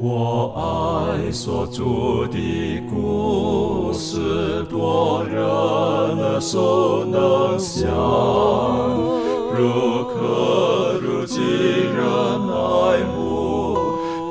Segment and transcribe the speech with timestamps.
[0.00, 7.90] 我爱所住的故事，多人耳熟能详，
[9.56, 11.98] 如可如今人
[12.48, 13.76] 爱慕，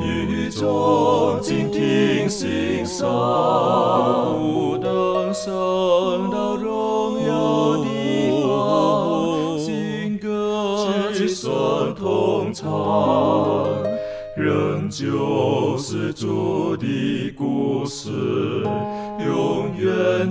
[0.01, 3.05] 语中静听欣赏，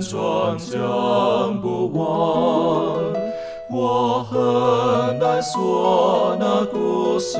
[0.07, 1.99] 远传讲不完。
[3.69, 7.37] 我很难说那故事，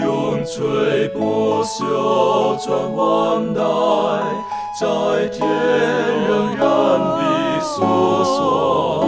[0.00, 3.62] 永垂不朽传万代，
[4.80, 5.46] 在天
[6.26, 6.66] 仍然
[6.98, 7.84] 的诉
[8.24, 9.04] 说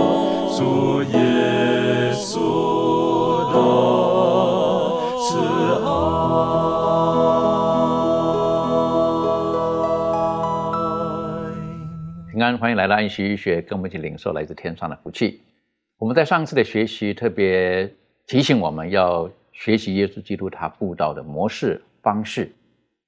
[0.56, 1.18] 主耶
[12.55, 15.41] 欢迎来到安息医学，跟我们一起领受来自天上的福气。
[15.99, 17.91] 我们在上次的学习特别
[18.27, 22.52] 提醒我们要学习耶稣基督他布道的模式方式，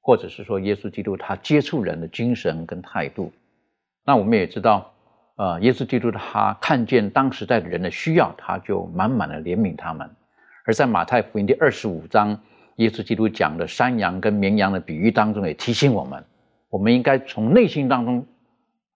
[0.00, 3.30] 或者是说耶稣基督他接触人的精神跟态度。
[4.04, 4.92] 那我们也知道，
[5.36, 10.08] 呃，耶稣基督他看见当时代的人的需要，他就满满的怜悯他们。
[10.64, 12.40] 而在马太福音第二十五章，
[12.76, 16.24] 耶稣基督讲的山羊跟绵羊的比喻当中，也提醒我们，
[16.70, 18.26] 我们应该从内心当中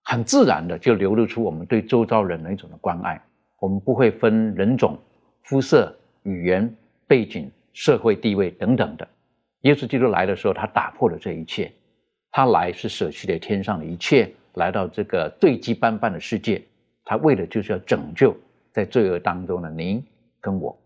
[0.05, 3.21] 很自然的就流露出我们对周遭人的一种的关爱。
[3.61, 4.99] 我们不会分人种、
[5.45, 6.75] 肤色、语言、
[7.07, 9.07] 背景、社会地位等等的。
[9.61, 11.73] 耶稣基督来的时候，他打破了这一切。
[12.33, 16.61] 他来是舍弃了天上的一切，来到这个罪迹斑斑的世界。
[17.05, 18.37] 他为的就是要拯救
[18.73, 20.05] 在罪恶当中的您
[20.41, 20.77] 跟我。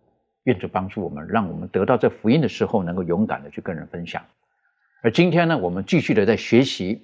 [0.44, 4.22] 愿主帮助我们，让我们得到这福音的时候，能够勇敢的去跟人分享。
[5.03, 7.00] 而今天呢，我们继续的在学习，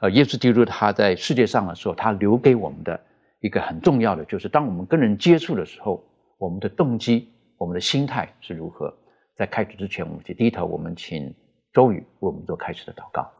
[0.00, 3.00] 呃，耶稣基督他在世界上的时候，他留给我们的
[3.40, 6.04] 一个很重要的，就是当我们跟人接触的时候，
[6.38, 8.94] 我们的动机、我们的心态是如何。
[9.36, 11.34] 在开始之前，我们去低头，我们请
[11.72, 13.32] 周宇为我们做开始的祷告。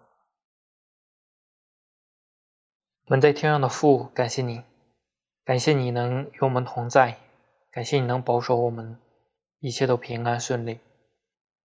[3.07, 4.63] 我们在天上的父，感谢你，
[5.45, 7.19] 感谢你能与我们同在，
[7.71, 8.97] 感谢你能保守我们
[9.61, 10.81] 一切都平安顺利。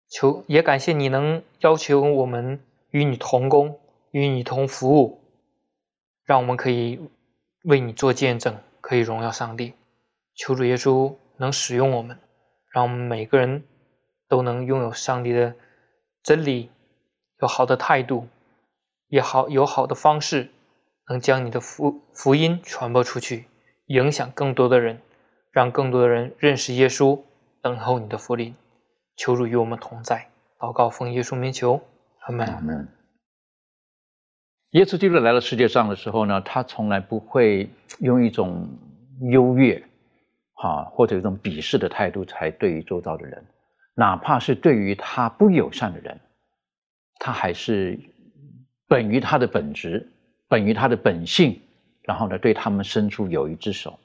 [0.10, 3.80] 求也感谢你能要求我们与你同工，
[4.12, 5.22] 与你同服务，
[6.24, 7.00] 让我们可以
[7.64, 9.74] 为你做见证，可以荣耀上帝。
[10.36, 12.20] 求主耶稣能使用我们，
[12.72, 13.64] 让我们每个人
[14.28, 15.56] 都能拥有上帝的
[16.24, 16.70] 真理，
[17.42, 18.28] 有好的态度，
[19.08, 20.50] 也好有好的方式，
[21.10, 23.46] 能将你的福福音传播出去，
[23.88, 25.02] 影响更多的人，
[25.52, 27.22] 让更多的人认识耶稣，
[27.62, 28.56] 等候你的福临。
[29.16, 30.30] 求主与我们同在，
[30.60, 31.82] 祷告奉耶稣名求，
[32.20, 32.97] 阿门。
[34.78, 37.68] 耶稣基督来到世界上的时候呢，他从来不会
[37.98, 38.70] 用一种
[39.32, 39.84] 优越，
[40.54, 43.44] 哈、或者一种鄙视的态度才对于周遭的人，
[43.96, 46.20] 哪怕是对于他不友善的人，
[47.18, 48.00] 他还是
[48.88, 50.08] 本于他的本质，
[50.48, 51.60] 本于他的本性，
[52.04, 53.98] 然后呢，对他们伸出友谊之手。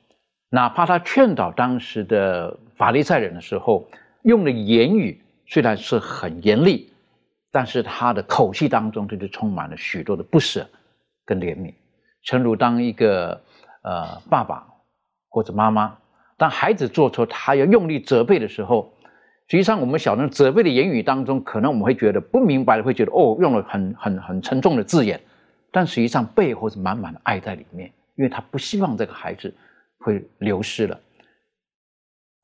[0.48, 3.86] 哪怕他劝导当时的法利赛人的时候，
[4.22, 6.91] 用的言语虽然是很严厉，
[7.52, 10.66] 但是他的口气当中，就充满了许多的不舍
[11.24, 11.72] 跟怜悯。
[12.24, 13.40] 诚如当一个
[13.82, 14.66] 呃爸爸
[15.28, 15.96] 或者妈妈，
[16.36, 18.92] 当孩子做错，他要用力责备的时候，
[19.48, 25.20] 实际上我们小人责备的言语当中，可能我们会觉得不明白，会觉得哦，用了很很很沉重的字眼，
[25.70, 29.54] 但实际上背后是满满的爱在里面，因为他不希望这个孩子
[29.98, 30.98] 会流失了。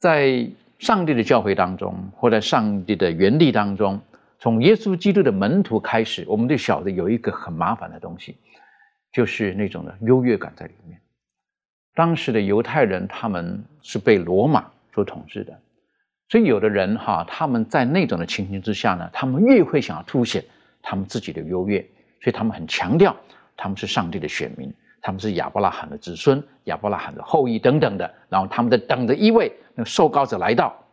[0.00, 0.46] 在
[0.78, 4.00] 上帝的教会当中，或在上帝的原地当中，
[4.38, 8.37] 从耶稣基督的门徒开始，我们就晓得有一个很麻烦的东西，
[9.12, 11.00] 就是那种的优越感在里面。
[11.94, 15.60] 当时的犹太人他们是被罗马所统治的，
[16.28, 20.44] 所以有的人哈，他们在那种的情形之下呢，他们越会想要凸显
[20.81, 21.81] 他们自己的优越，
[22.20, 23.17] 所以他们很强调
[23.56, 30.84] 他们是上帝的选民，他们是亚伯拉罕的子孙、亚伯拉罕的后裔等等的，然后他们在等着一位那个受膏者来到，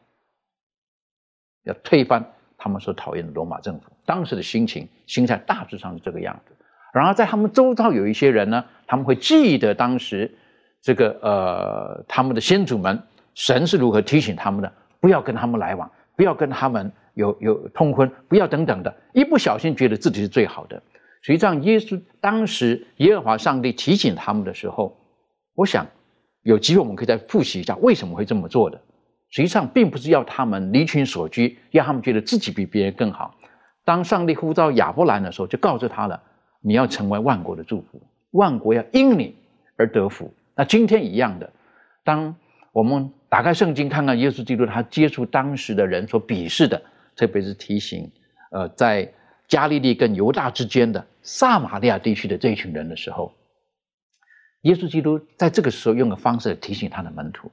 [1.65, 2.33] 要推翻
[2.65, 3.91] 他们所讨厌的罗马政府。
[4.07, 6.56] 当时的心情、心态大致上是这个样子。
[6.91, 10.35] 然后在他们周遭有一些人呢，他们会记得当时
[10.81, 13.00] 这个呃他们的先祖们，
[13.35, 18.91] 神是如何提醒他们的，不要跟他们来往，不要跟他们有有通婚，不要等等的。
[19.13, 20.81] 一不小心觉得自己是最好的。
[21.21, 24.97] 实际上，耶稣当时耶和华上帝提醒他们的时候，
[25.53, 25.85] 我想
[26.41, 28.81] 有机会我们可以再复习一下为什么会这么做的。
[29.35, 33.35] 实际上，并不是要他们离群索居，让他们觉得自己比别人更好，
[33.83, 36.23] 当上帝呼召亚伯兰的时候，就告诉他了：
[36.61, 38.01] 你要成为万国的祝福，
[38.31, 39.35] 万国要因你
[39.75, 40.33] 而得福。
[40.55, 41.51] 那今天一样的，
[42.05, 42.33] 当
[42.71, 46.81] 我们打开圣经看看耶稣基督他接触当时的人所鄙视的，
[47.17, 48.09] 特别是提醒，
[48.51, 49.11] 呃，在
[49.49, 53.33] 加利利跟犹大之间的撒玛利亚地区的这一群人的时候，
[54.61, 57.51] 耶稣基督在这个时候用个方式提醒他的门徒。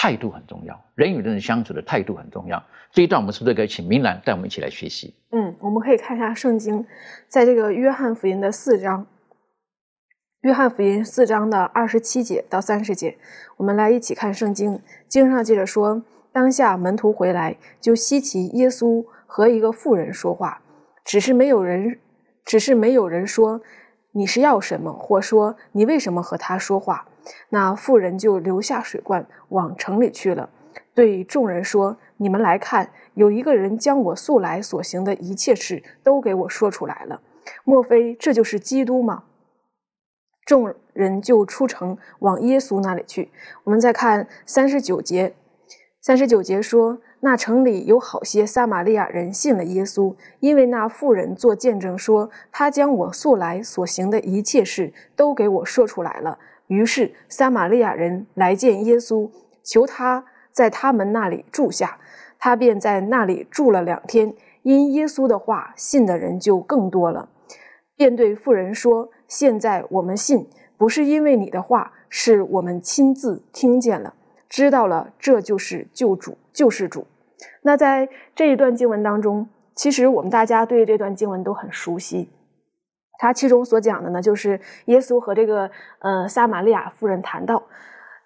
[0.00, 2.62] 态度很重要，人与人相处的态度很重要。
[2.92, 5.12] 这一段我们是不是可以请明兰带我们一起来学习？
[5.32, 6.86] 嗯，我们可以看一下圣经，
[7.26, 9.04] 在这个约翰福音的四章，
[10.42, 13.18] 约翰福音四章的二十七节到三十节，
[13.56, 14.80] 我们来一起看圣经。
[15.08, 16.00] 经上记着说，
[16.32, 20.62] 当下门徒回来，就稀奇耶稣和一个妇人说话，
[21.04, 21.98] 只是没有人，
[22.44, 23.60] 只是没有人说
[24.12, 27.08] 你是要什么，或说你为什么和他说话。
[27.50, 30.50] 那妇人就留下水罐，往城里去了，
[30.94, 37.20] 对众人说：“你们来看，有一个人将我素来所行的一切事都给我说出来了。
[37.64, 39.24] 莫非这就是基督吗？”
[40.44, 43.30] 众人就出城往耶稣那里去。
[43.64, 45.34] 我们再看三十九节，
[46.00, 56.38] 三十九节说：“那城里有好些撒玛利亚人信了耶稣，因为那妇人做见证说，他将我素来所行的一切事都给我说出来了。”
[56.68, 59.28] 于是，撒玛利亚人来见耶稣，
[59.62, 61.98] 求他在他们那里住下。
[62.38, 64.32] 他便在那里住了两天。
[64.62, 67.30] 因耶稣的话，信的人就更多了。
[67.96, 74.14] 便对妇人说：“现在我们信，不是因为你的话，是我们亲自听见了，
[74.48, 77.06] 知道了这就是救主，救世主。”
[77.62, 82.28] 那在这一段经文当中，其实我们大家对这段经文都很熟悉。
[83.18, 85.68] 他其中所讲的呢，就是耶稣和这个
[85.98, 87.62] 呃撒玛利亚夫人谈到，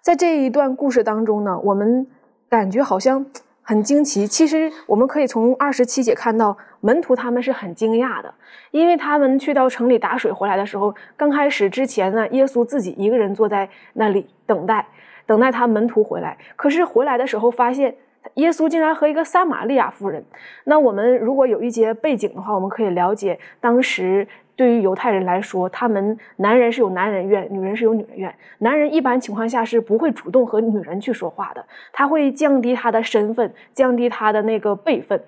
[0.01, 2.07] 在这一段故事当中呢，我们
[2.47, 3.25] 感觉好像
[3.63, 4.27] 很惊奇。
[4.27, 8.31] 其实我们可以从二十七节看到，门徒他们是很惊讶的，
[8.69, 14.85] 因为他们去到城里打水回来的时候，刚开始之前呢，耶稣自己一个人坐在那里等待，
[15.25, 16.37] 等待他门徒回来。
[16.55, 17.95] 可是回来的时候发现，
[18.35, 20.23] 耶稣竟然和一个撒玛利亚夫人。
[20.65, 24.27] 那我们如果有一些背景的话，我们可以了解当时。
[24.55, 28.35] 对于犹太人来说，他们男人是有男人院，女人是有女人院。
[28.59, 35.19] 男人一般情况下是不会主动和女人去说话的，他会降低他的身份，降低他的那个辈分。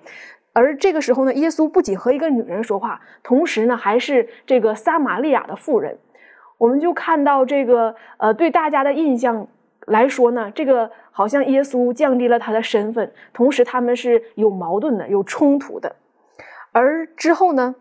[0.52, 5.98] 而这个时候呢，耶稣不仅和一个女人说话，同时呢，还是这个撒玛利亚的妇人。
[6.56, 9.48] 我们就看到这个，呃，对大家的印象
[9.86, 15.96] 来说呢，这个好像耶稣降低了他的身份，同时他们是有矛盾的，有冲突的。
[16.72, 17.74] 而之后呢？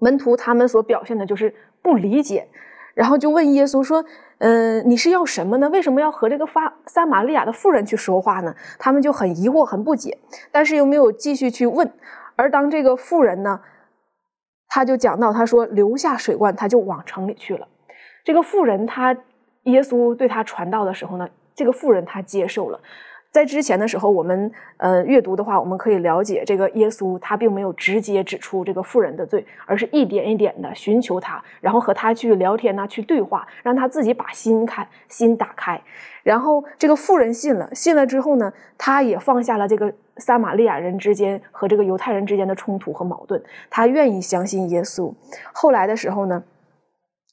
[0.00, 2.48] 门徒他们所表现的就是不理解，
[2.94, 4.04] 然后就问耶稣说
[4.38, 5.68] ：“嗯，你是要什么呢？
[5.68, 10.18] 为什么要和这个发撒玛利亚的妇人去说话呢？”他们就很疑惑、很不解，
[10.50, 11.92] 但是又没有继续去问。
[12.34, 13.60] 而当这个妇人呢，
[14.68, 17.68] 他就讲到，他说留下水罐，他就往城里去了。
[18.24, 19.16] 这个妇人，他
[19.64, 22.80] 耶稣对他传道的时候呢，这个妇人他接受了。
[23.32, 35.80] 在之前的时候，我们呃阅读的话，我们可以了解这个耶稣他并没有直接指出这个妇人的罪，而是一点一点的寻求他，然后和他去聊天呐，去对话，让他自己把心开心打开。
[36.22, 45.10] 然后这个妇人信了，信了之后呢，他也放下了这个撒玛利亚人之间和这个犹太人之间的冲突和矛盾，他愿意相信耶稣。
[45.54, 46.44] 后来的时候呢，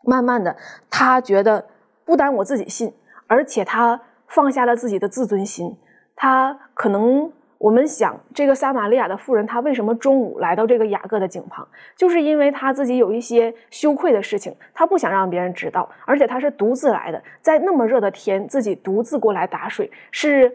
[0.06, 0.56] 慢慢的
[0.89, 1.65] 他觉得
[2.06, 2.94] 不单我自己信，
[3.27, 5.77] 而且他放下了自己的自尊心。
[6.21, 11.65] 他可能，我们想这个撒玛利亚的妇人，她为什么中午来到这个雅各的井旁？
[11.95, 20.53] 就是因为她自己有一些羞愧的事情，她不想让别人知道，而且她是独自来的，在那么热的天，自己独自过来打水，是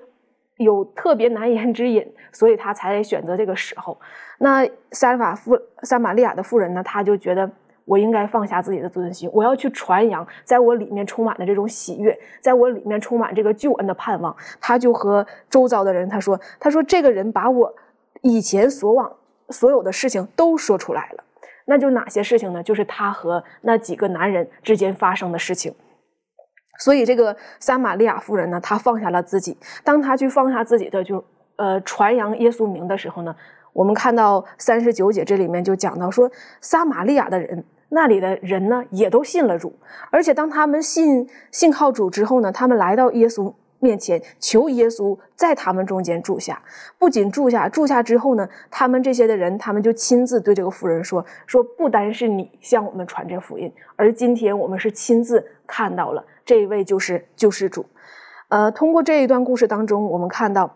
[0.58, 3.98] 有特别难言之隐，所以她才选择这个时候。
[4.38, 7.50] 那撒法妇撒玛利亚的妇人呢，她就觉得。
[7.84, 14.34] 我应该放下自己的自尊心，我要去传扬，在我里面充满的这种喜悦，在我里面充满这个救恩的盼望。
[14.60, 17.74] 他就和周遭的人他说：“他说这个人把我
[18.22, 19.12] 以前所往
[19.50, 21.24] 所有的事情都说出来了，
[21.66, 22.62] 那就哪些事情呢？
[22.62, 25.74] 就是他和那几个男人之间发生的事情。
[26.78, 29.56] 所以这个撒玛利亚夫人呢，她放下了自己。
[29.84, 31.24] 当她去放下自己的，就
[31.56, 33.36] 呃传扬耶稣名的时候呢，
[33.74, 39.72] 我们看到三十九节这里面就讲到说，撒玛利亚的人。”那里的人呢，也都信了主，
[40.10, 46.60] 而且当他们信信靠主之后呢，他们来到耶稣面前，求耶稣在他们中间住下。
[46.98, 57.86] 不仅住下，住下之后呢，他们这些的人，他们就亲自对这个妇人说：“说不单是你向我们传这福音，而今天我们是亲自看到了这一位就是救世主。”
[58.48, 60.74] 呃，通过这一段故事当中，我们看到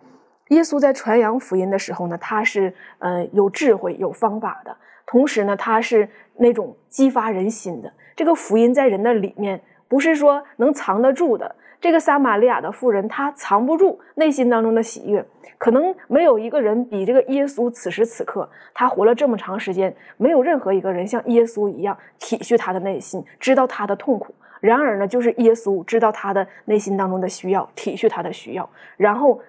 [0.49, 4.77] 耶稣在传扬福音的时候呢，他是呃有智慧、有方法的，
[5.07, 7.93] 同时呢，他是那种激发人心的。
[8.17, 11.55] 这个福音在人的里面，不是说能藏得住的。
[11.81, 15.25] 这个撒玛利亚的妇人，她藏不住内心当中的喜悦。
[15.59, 24.35] 可能没有一个人比这个耶稣此时此刻，他活了这么长时间，没有任何一个人像耶稣一样体恤他的内心，知道他的痛苦。
[24.61, 29.41] 然而呢，就是耶稣知道他的内心当中的需要，体恤他的需要，然后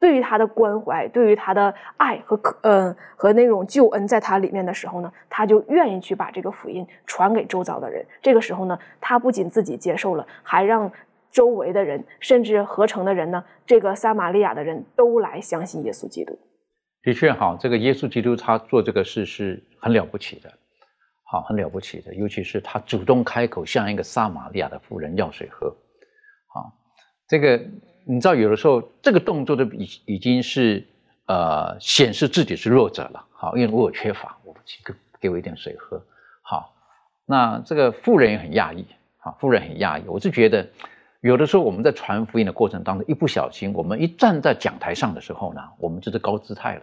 [0.00, 8.04] 对于他的关怀，对于他的爱和可呃和那种救恩在他里面的时候呢，他就愿意去把这个福音传给周遭的人。
[8.20, 10.90] 这个时候呢，他不仅自己接受了，还让。
[11.32, 13.44] 周围的人，甚至合成的人呢？
[13.66, 16.38] 这个撒玛利亚的人都来相信耶稣基督。
[17.02, 20.50] 的确，哈，这个耶稣基督他做这个事是很了不起的，
[21.30, 22.14] 好，很了不起的。
[22.14, 25.68] 尤其是他主动开口向一个撒玛利亚的妇人要水喝，
[26.54, 26.72] 好，
[27.28, 27.62] 这个
[28.08, 30.86] 你知道，有的时候这个动作的已已经是
[31.26, 36.00] 呃显示自己是弱者了，好，因为我有缺乏，我给给我一点水喝，
[36.40, 36.72] 好，
[37.24, 38.86] 那这个富人也很讶异，
[39.18, 40.66] 好，富人很讶异，我是觉得。
[41.22, 46.82] 有的时候我们在传福音的过程当中，一不小心，我们一站在讲台上的时候呢，我们就是高姿态了。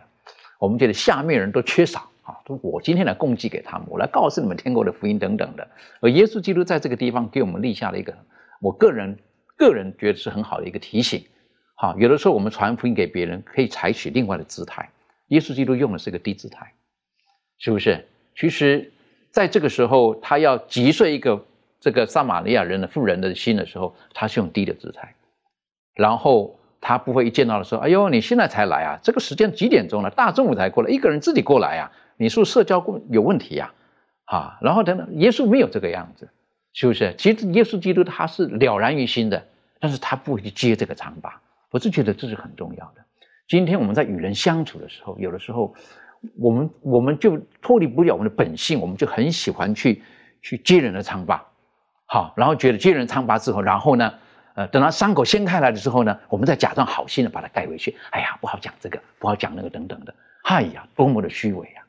[0.59, 5.65] 我们觉得下面人都缺少啊，都我今天来供给给他们，我来告诉你们天国的福音等等的。
[6.01, 8.13] 而耶稣基督在这个地方给我们立下了一个，
[8.59, 9.17] 我个人
[9.67, 11.25] 个人觉得是很好的一个提醒。
[11.75, 14.89] 好，有的时候我们传福音给别人，可以采取另外的姿态。
[15.27, 16.71] 耶稣基督用的是个低姿态，
[17.57, 18.05] 是不是？
[18.35, 18.91] 其实
[19.31, 21.45] 在这个时候，他要击碎一个。
[21.83, 25.13] 这个撒玛利亚人的妇人的心的时候，他是用低的姿态，
[25.95, 28.99] 然后他不会一见到的时候，哎呦，你现在才来啊？
[29.03, 30.09] 这个时间几点钟了？
[30.09, 31.91] 大中午才过来，一个人自己过来啊？
[32.15, 33.73] 你是不是社交过有问题呀？
[34.23, 36.29] 啊，然后等等，耶稣没有这个样子，
[36.71, 37.13] 是不是？
[37.17, 39.45] 其实耶稣基督他是了然于心的，
[39.83, 41.37] 但是他不会去接这个长疤。
[41.69, 43.03] 我是觉得这是很重要的。
[43.49, 45.75] 今天我们在与人相处的时候，有的时候
[46.39, 50.01] 我们我们就脱离不了我们的本性，我们就很喜欢去
[50.41, 51.45] 去接人的疮疤。
[52.05, 54.13] 好，然后觉得接人疮疤之后，然后呢，
[54.55, 57.93] 呃，等到伤口掀开来的时候呢，我们再假装好心的把它盖回去。
[58.11, 60.15] 哎呀，不好讲这个，不好讲那个，等等的。
[60.43, 61.83] 哎呀，多么的虚伪啊！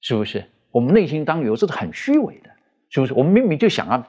[0.00, 0.44] 是不是？
[0.72, 2.50] 我们内心当有时候是很虚伪的，
[2.90, 3.14] 是不是？
[3.14, 4.04] 我们明明就想要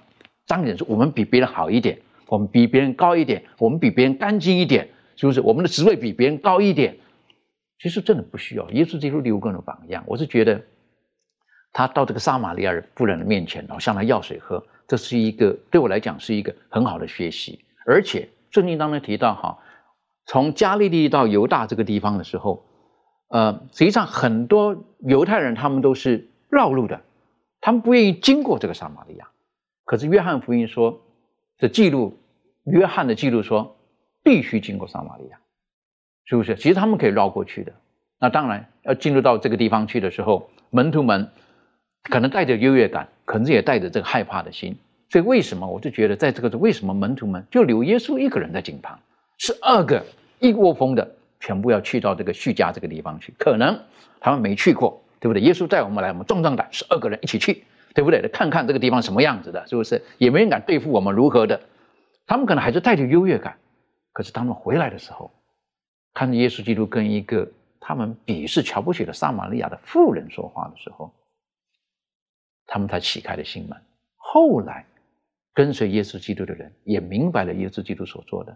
[0.48, 5.42] 彰显出我们比别人好一点，我们比别人高一点，我们比别人干净一点，是不是？
[5.42, 6.98] 我们的职位比别人高一点，
[7.80, 8.70] 其实真的不需要。
[8.72, 10.62] 耶稣基督留个人榜样，我是觉得
[11.74, 14.64] 他到这个撒玛利亚妇人的面前，然后向他要水喝。
[14.88, 19.60] 这是一个对我来讲是一个很好的学习，而且圣经当中提到哈，
[20.26, 22.66] 从加利利到犹大这个地方的时候，
[23.30, 27.02] 呃，实际上很多犹太人他们都是绕路的，
[27.62, 29.30] 他们不愿意经过这个撒玛利亚。
[29.86, 31.02] 可是约翰福音说
[31.60, 32.18] 这记录，
[32.64, 33.78] 约翰的记录说
[34.24, 35.38] 必须经过撒玛利亚，
[36.26, 36.56] 是不是？
[36.56, 37.72] 其实他们可以绕过去的。
[38.20, 41.30] 那当然要进入到这个地方去的时候，门徒们。
[42.04, 44.74] 可能带着优越感，可能也带着这个害怕的心。
[45.10, 48.98] 所以为什么我就觉得，在这个为什么门徒们就留耶稣一个人在井旁，
[49.38, 50.04] 十二个
[50.40, 53.34] 一窝蜂的全部要去到这个叙加这个地方去？
[53.38, 53.78] 可能
[54.22, 55.42] 他们没去过，对不对？
[55.42, 58.28] 耶稣带我们来，我们壮壮胆，十二个人一起去，对不对？
[58.30, 60.04] 看看这个地方什么样子的，是不是？
[60.18, 61.60] 也没人敢对付我们如何的。
[62.28, 63.58] 他们可能还是带着优越感。
[64.12, 65.32] 可是他们回来的时候，
[66.14, 71.14] 看着耶稣基督跟一个他们鄙视、瞧不起的撒玛利亚的妇人说话的时候。
[72.72, 73.76] 他们才启开了心门。
[74.16, 74.86] 后来，
[75.56, 78.56] 跟随耶稣基督的人也明白了耶稣基督所做的，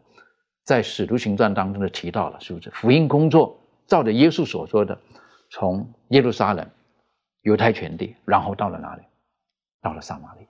[0.65, 2.69] 在使徒行传当中的提到了，是不是？
[2.69, 4.95] 福音工作照着耶稣所说的，
[5.49, 6.69] 从耶路撒冷、
[7.41, 9.01] 犹太全地，然后到了哪里？
[9.83, 10.47] 到了撒玛利亚，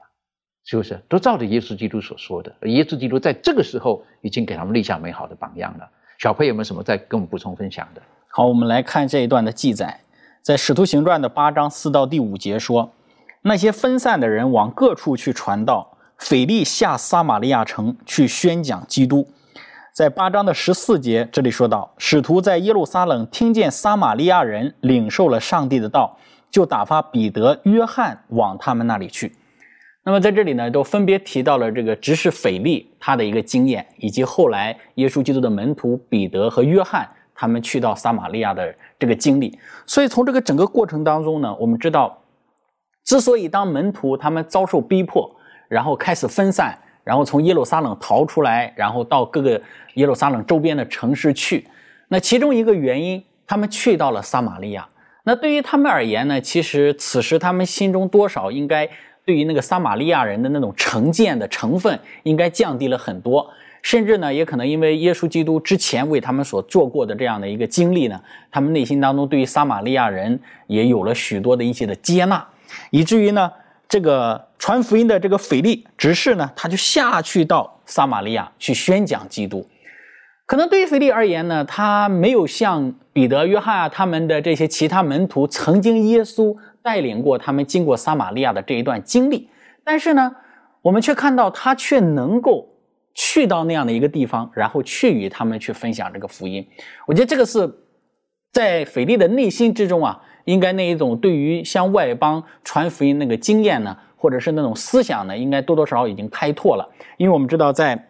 [0.64, 1.02] 是不是？
[1.10, 2.56] 都照着耶稣基督所说的。
[2.62, 5.90] 耶稣基督在这个时候已经给他们立下美好的榜样了。
[6.20, 8.02] 小佩有没有什么再跟我们补充分享的？
[8.30, 10.00] 好，我们来看这一段的记载，
[10.42, 12.94] 在使徒行传的八章四到第五节说。
[13.46, 19.28] 那些分散的人往各处去传道，腓力下撒玛利亚城去宣讲基督。
[19.92, 26.18] 在八章的十四节，这里说到，使徒在耶路撒冷听见撒玛利亚人领受了上帝的道，
[26.54, 29.34] 就打发彼得、约翰往他们那里去。
[30.04, 39.58] 那么在这里呢，都分别提到了这个执事腓力他的一个经验，以及后来耶稣基督的门徒彼得和约翰他们去到撒玛利亚的这个经历。
[39.88, 42.20] 所以从这个整个过程当中呢，我们知道。
[43.04, 45.36] 之所以当门徒他们遭受逼迫，
[45.68, 49.60] 然后开始分散，然后从耶路撒冷逃出来，然后到各个
[49.96, 51.68] 耶路撒冷周边的城市去，
[52.10, 54.88] 那其中一个原因，他们去到了撒玛利亚。
[55.24, 58.90] 那对于他们而言呢，其实此时他们心中多少应该
[59.24, 63.50] 对于那个撒玛利亚人的那种成见的成分应该降低了很多。
[63.82, 72.46] 甚至呢，也可能因为耶稣基督之前为他们所做过的这样的一个经历呢，他们内心当中对于撒玛利亚人也有了许多的一些的接纳，
[72.92, 73.52] 以至于呢，
[73.90, 79.66] 这个传福音的这个腓力执事呢，他就下去到撒玛利亚去宣讲基督。
[80.54, 89.50] 可能对于腓力而言呢，他没有像彼得、约翰啊他们的这些其他门徒曾经耶稣带领过他们经过撒玛利亚的这一段经历，
[89.84, 90.36] 但是呢，
[90.84, 92.68] 我们却看到他却能够
[93.16, 96.64] 去到那样的一个地方，然后去与他们去分享这个福音。
[97.08, 97.68] 我觉得这个是
[98.52, 106.88] 在腓力的内心之中啊，应该那一种对于向外邦传福音那个经验呢，或者是那种思想呢，应该多多少少已经开拓了。
[107.18, 108.10] 因为我们知道在。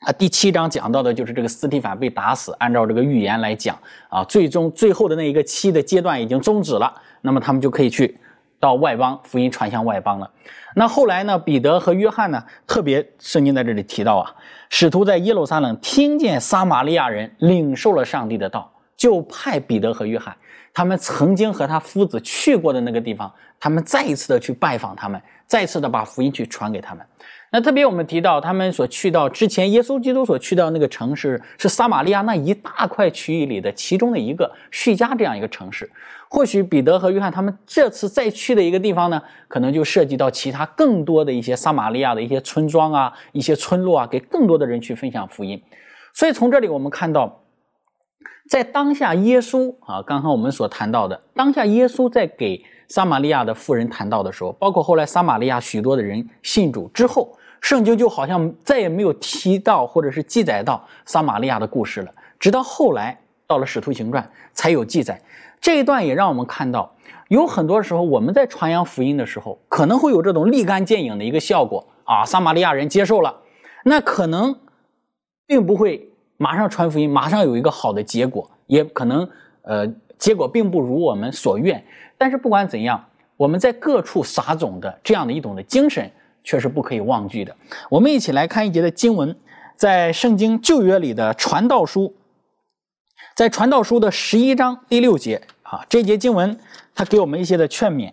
[0.00, 2.54] 啊，第七章讲到的就是这个斯蒂凡被打死。
[2.60, 3.76] 按照这个预言来讲，
[4.08, 8.16] 啊，最终最后的那一个期的阶段已经终止了，那么他们就可以去
[8.60, 10.30] 到外邦，福音传向外邦了。
[10.76, 14.32] 那后来呢，彼得和约翰呢，特别圣经在这里提到啊，
[14.70, 20.36] 使徒在耶路撒冷听见撒玛利亚人领受了上帝的道，就派彼得和约翰，
[20.72, 27.04] 他们曾经和他夫子去过的那个地方，他们再一次的去拜访他们，再次的把福音去传给他们。
[27.50, 35.90] 那特别我们提到，他们所去到之前，耶稣基督所去到那个城市是撒玛利亚那一大块区域里的其中的一个叙加这样一个城市。
[36.28, 45.62] 或许彼得和约翰他们这次再去的一个地方呢，可能就涉及到其他更多的一些撒玛利亚的一些村庄啊、一些村落啊，给更多的人去分享福音。
[46.12, 47.44] 所以从这里我们看到，
[48.50, 57.34] 在当下耶稣啊，刚刚我们所谈到的，当下耶稣在给撒玛利亚的妇人谈到的时候，包括后来撒玛利亚许多的人信主之后。
[57.60, 65.20] 圣经就好像再也没有提到或者是记载到撒玛利亚的故事了，直到后来到了使徒行传才有记载。
[65.60, 66.94] 这一段也让我们看到，
[67.28, 73.34] 有很多时候我们在传扬福音的时候，可能会有这种立竿见影的一个效果啊，撒玛利亚人接受了，
[73.84, 74.56] 那可能
[75.46, 79.28] 并不会马上传福音，马上有一个好的结果，也可能
[79.62, 79.84] 呃
[80.16, 81.84] 结果并不如我们所愿。
[82.16, 83.04] 但是不管怎样，
[83.36, 86.08] 我们在各处撒种的这样的一种的精神。
[86.44, 87.54] 却是不可以忘记的。
[87.90, 89.36] 我们一起来看一节的经文，
[89.76, 92.14] 在圣经旧约里的传道书，
[93.36, 96.58] 在传道书的十一章第六节啊，这节经文
[96.94, 98.12] 它给我们一些的劝勉。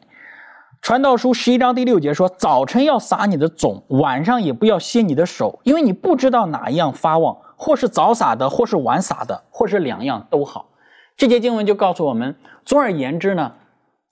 [0.82, 10.70] 传道书十一章第六节说：“早晨要撒你的种，晚上也不要歇你的手，因为你不知道哪一样发旺，或是早撒的，或是晚撒的，或是两样都好。”
[11.18, 12.36] 这节经文就告诉我们，
[12.66, 13.54] 总而言之呢。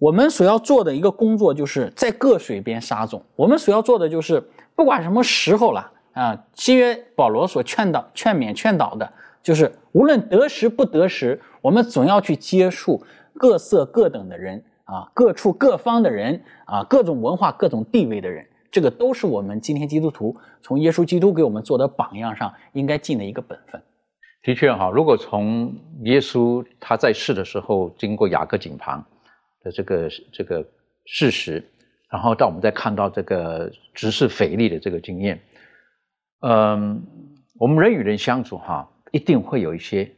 [0.03, 3.23] 我们所要做的一个工作，就是在各水边撒种。
[3.37, 4.43] 我们所要做的就是，
[4.75, 9.09] 不管什么时候了啊，新约保罗所劝导、劝勉、劝导的，
[9.41, 13.01] 就是无论得时不得时，我们总要去接触
[13.35, 18.45] 各色各等的人啊，各处各方的人啊，各种文化、各种地位的人。
[18.69, 23.81] 这个都是我们今天基督徒从耶稣基督给我们做的榜样上应该尽的一个本分。
[24.41, 29.01] 的确哈，如果从耶稣他在世的时候经过雅各井旁。
[29.63, 30.65] 的这个这个
[31.05, 31.63] 事实，
[32.09, 35.41] 然后到我们再看到这个直视腓力的这个经验，
[36.41, 37.01] 嗯，
[37.57, 40.11] 我们人与人相处哈，一定会有一些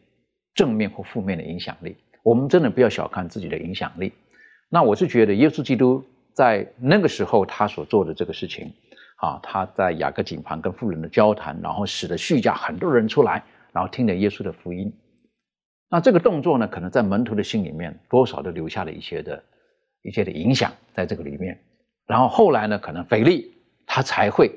[0.54, 1.96] 正面或负面的影响力。
[2.24, 4.12] 我们真的不要小看自己的影响力。
[4.68, 6.04] 那我是觉得耶稣基督
[6.34, 8.74] 在那个时候他所做的这个事情，
[9.18, 14.92] 啊，他在雅各井旁跟富人的交谈，然后使得叙家很多人出来，然后听了耶稣的福音。
[15.90, 19.44] 那这个动作呢，可能在门徒的心里面多少都留下了一些的、
[20.02, 21.58] 一些的影响，在这个里面。
[22.08, 23.54] 然后后来呢，可能腓力
[23.86, 24.52] 他才会，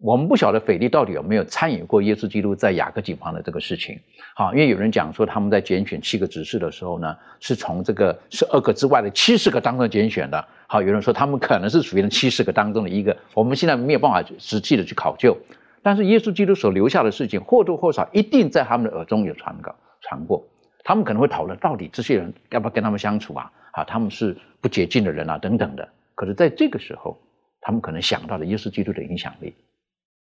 [0.00, 3.98] 我们不晓得腓力到底有没有参与过耶稣基督在雅各井旁的这个事情。
[4.36, 10.44] 好，因为有人讲说他们在拣选七个执事的时候呢，是从这个十二个之外的七十个当中拣选的。
[10.66, 15.36] 好，有人说他们可能是属于那七十个当中的一个，我们现在没有办法实际的去考究。
[15.82, 19.74] 但是耶稣基督所留下的事情或多或少一定在他们的耳中有传告。
[20.04, 20.46] 传过，
[20.84, 23.50] 他们可能会讨论到底这些人要不要跟他们相处啊？
[23.72, 25.88] 啊，他们是不洁净的人啊，等等的。
[26.14, 27.20] 可是，在这个时候，
[27.60, 29.52] 他们可能想到的耶稣基督的影响力，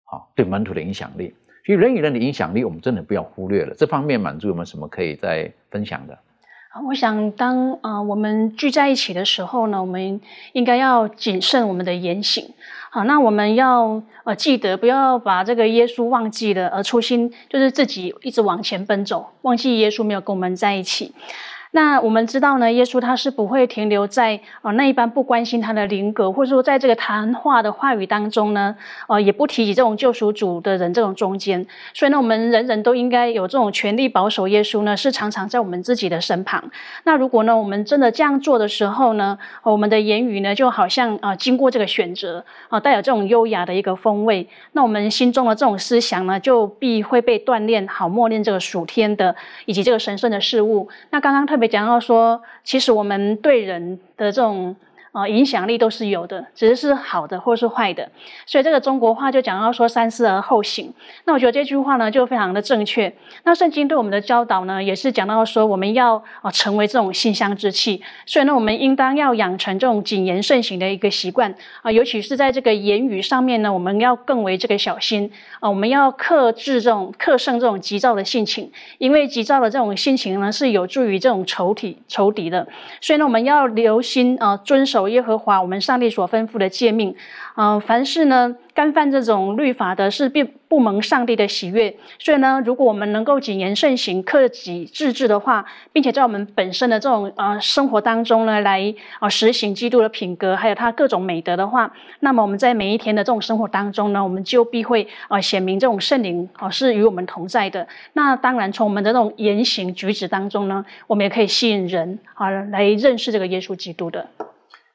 [0.04, 1.34] 啊，对门徒的影响力。
[1.64, 3.74] 所以，人与人的影响力，我们真的不要忽略了。
[3.74, 6.18] 这方面，满足我们什么可以再分享的？
[6.78, 10.20] 我想，当啊我们聚在一起的时候呢，我们
[10.52, 12.48] 应该要谨慎我们的言行。
[12.90, 21.12] 好，那我们要呃记得，不要把这个耶稣忘记了，而初心就是自己一直往前奔走，忘记耶稣没有跟我们在一起。
[21.72, 28.74] 那我们知道呢，耶稣他是不会停留在呃那一般不关心他的灵格，或者说在这个谈话的话语当中呢，
[29.06, 31.64] 呃也不提起这种救赎主的人这种中间。
[31.94, 36.70] 所以呢，我们人人都应该有这种权力保守耶稣呢，是常常在我们自己的身旁。
[37.04, 44.48] 那如果呢，我们真的这样做的时候呢，我们的言语呢，就好像啊经过这个选择啊，带有这种优雅的一个风味。
[44.72, 50.88] 那我们心中的这种思想呢，就必会被锻炼好，默念这个属天的以及这个神圣的事物。
[51.10, 54.74] 那刚刚特别讲到说，其实我们对人的这种。
[55.12, 58.08] 啊，影响力都是有的，只是是好的或是坏的。
[58.46, 60.94] 所以这个中国话就讲到说“三思而后行”。
[61.26, 63.12] 那我觉得这句话呢就非常的正确。
[63.42, 68.00] 那圣经对我们的教导呢，也是讲到说我们要啊成为这种馨香之气。
[68.24, 75.68] 所以呢，我们应当要养成这种谨言慎行的一个习惯啊，尤其是在这个言语上面呢，我们要更为这个小心啊。
[75.68, 82.68] 我们要克制这种克胜这种急躁的性情，因为急躁的这种性情呢是有助于这种仇体仇敌的。
[83.00, 84.99] 所以呢，我们要留心啊，遵守。
[85.00, 87.14] 守耶和华，我们上帝所吩咐的诫命，
[87.56, 91.96] 嗯，凡是呢干犯这种律法的，是并不蒙上帝的喜悦。
[92.18, 107.88] 所以呢，如果我们能够谨言慎行、克己自制的话，并且在我们本身的这种呃生活当中呢，来啊实行基督的品格，还有他各种美德的话，那么我们在每一天的这种生活当中呢，我们就必会啊显明这种圣灵啊是与我们同在的。
[108.12, 114.26] 那当然，从我们的这种言行举止当中呢，我们也可以吸引人啊来认识这个耶稣基督的。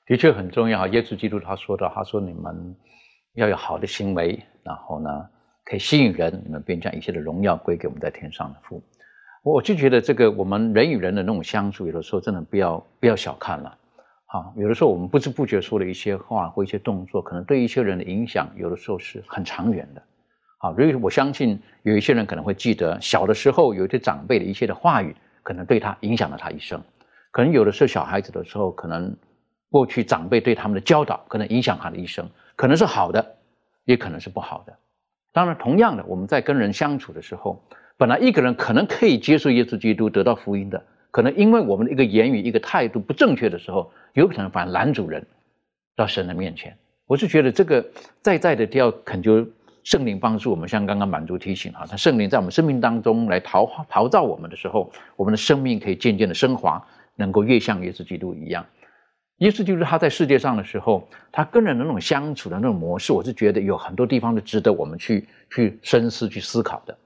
[0.08, 2.76] 的确很重要哈，耶稣基督他说的，他说你们
[3.34, 5.10] 要有好的行为，然后呢
[5.64, 8.84] 可以吸引人，你们便将一切的荣耀归给我们在天上的父。
[9.44, 13.76] 我就觉得这个我们人与人的那种相处，有的时候真的不要不要小看了，
[14.28, 20.04] 好，有的时候我们不知不觉说的一些话或一些动作，可能对一些人的影响，有的时候是很长远的。
[20.60, 26.80] 好，所以我相信有一些人可能会记得小的时候有一些长辈的一些的话语，可能对他影响了他一生。
[27.32, 29.16] 可能有的时候小孩子的时候可能。
[29.70, 33.36] 过去长辈对他们的教导，可能影响他的一生，可能是好的，
[33.86, 34.74] 也可能是不好的。
[35.34, 37.62] 当然，同样的，我们在跟人相处的时候，
[37.98, 45.26] 本来一个人可能可以接受耶稣基督，得到福音的，可能因为我们的一个言语、一个态度不正确的时候，有可能反而拦阻人
[45.96, 46.78] 到神的面前。
[47.06, 47.86] 我是觉得这个
[48.22, 49.46] 在在的都要恳求
[49.84, 56.84] 圣灵帮助我们，像刚刚满足提醒哈，他圣灵在我们生命当中来陶陶造我们的时候，我们的生命可以渐渐的升华，
[57.16, 58.66] 能够越像耶稣基督一样。
[59.38, 66.98] 意思就是他在世界上的时候，他跟人的那种相处的那种模式，我是觉得有很多地方是值得我们去去深思、去思考的。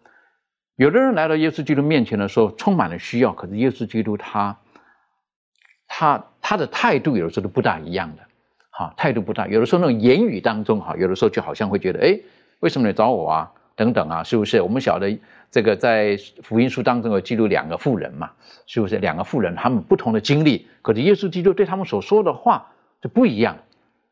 [0.76, 4.58] 有的人来到耶稣基督面前的时候，充满了需要，可是耶稣基督他
[5.88, 8.24] 他他的态度有的时候都不大一样的，
[8.70, 9.48] 哈，态度不大。
[9.48, 12.20] 有的时候那种言语当中，哈，有的时候就好像会觉得，哎，
[12.60, 13.52] 为什么你找我啊？
[13.76, 14.62] 等等啊，是不是？
[14.62, 15.18] 我们晓得
[15.52, 18.32] 这个在福音书当中有记录两个妇人嘛，
[18.68, 18.98] 是不是？
[19.00, 23.58] 两个妇人他们不同的经历，可是耶稣基督对他们所说的话就不一样。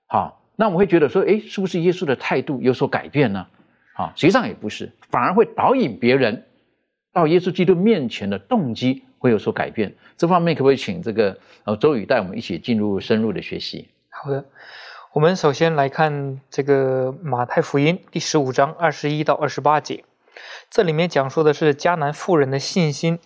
[0.07, 3.47] 好，那我们会觉得说，哎，是不是耶稣的态度有所改变呢？
[3.93, 6.45] 好，实际上也不是，反而会导引别人
[7.13, 9.95] 到耶稣基督面前的动机会有所改变。
[10.17, 13.89] 这方面可不可以请这个呃周宇带我们一起进入深入的学习？
[14.09, 14.45] 好的。
[15.13, 20.03] 我们首先来看这个马太福音第十五章二十一到二十八节，
[20.69, 23.19] 这里面讲述的是迦南妇人的信心。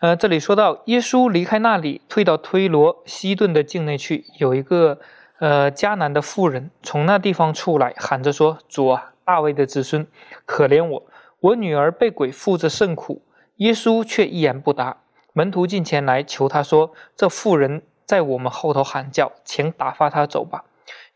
[0.00, 5.00] 呃，这里说到耶稣离开那里，退到推罗西顿的境内去，有一个
[5.40, 10.06] 呃迦南的妇人从那地方出来，喊着说：“主啊，大卫的子孙，
[10.46, 11.02] 可怜我，
[11.40, 13.22] 我女儿被鬼附着甚苦。”
[13.58, 14.98] 耶稣却一言不答。
[15.32, 20.64] 门徒进前来求他说：“这妇人在我们后头喊叫，请打发她走吧。”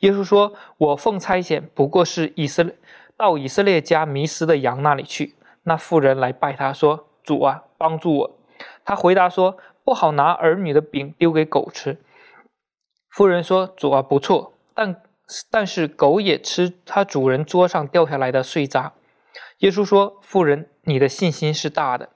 [0.01, 2.75] 耶稣说：“我奉差遣，不过是以色列
[3.23, 8.39] 到以色列家迷失的羊那里去。”那妇人来拜他说：“主啊，帮助我。”
[8.85, 11.99] 他回答说：“不好拿儿女的饼丢给狗吃。”
[13.09, 15.01] 妇人说：“主啊，不错，但
[15.53, 18.93] 但是狗也吃它主人桌上掉下来的碎渣。”
[19.59, 22.09] 耶稣说：“妇人，你的信心是大的，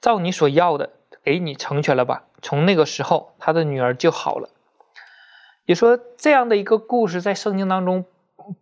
[0.00, 4.48] 照你所要的，给你成全了吧。”从那个时候，他的女儿就好了。
[5.66, 8.06] 也说这样的一个故事在圣经当中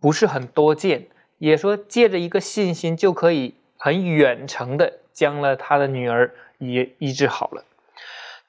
[0.01, 7.63] 不是很多见，也说借着一个信心就可以很远程的将了他的女儿也医治好了。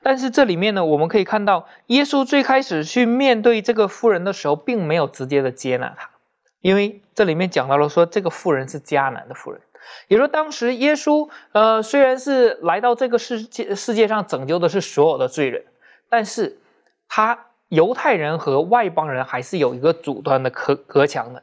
[0.02, 6.10] 但是这里面呢，我们可以看到，耶稣最开始去面对这个妇人的时候，并没有直接的接纳他，
[6.60, 9.60] 因为这里面讲到了说这个妇人是迦南的妇人，
[10.08, 15.64] 也说当时耶稣呃虽然是来到这个世界世界上拯救的是所有的罪人，
[16.08, 16.58] 但是
[17.08, 17.46] 他。
[17.70, 21.42] 犹太人和外邦人还是有一个阻断的隔隔墙的，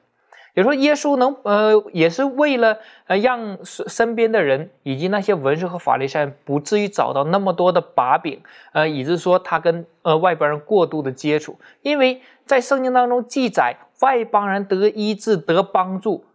[0.53, 8.41] 也说耶稣能呃，也是为了呃让身身边的人以及那些文士和法利赛人不至于找到那么多的把柄，
[8.73, 16.25] 呃，以致说他跟呃外邦人过度的接触，因为在圣经当中记载，外邦人得医治得帮助，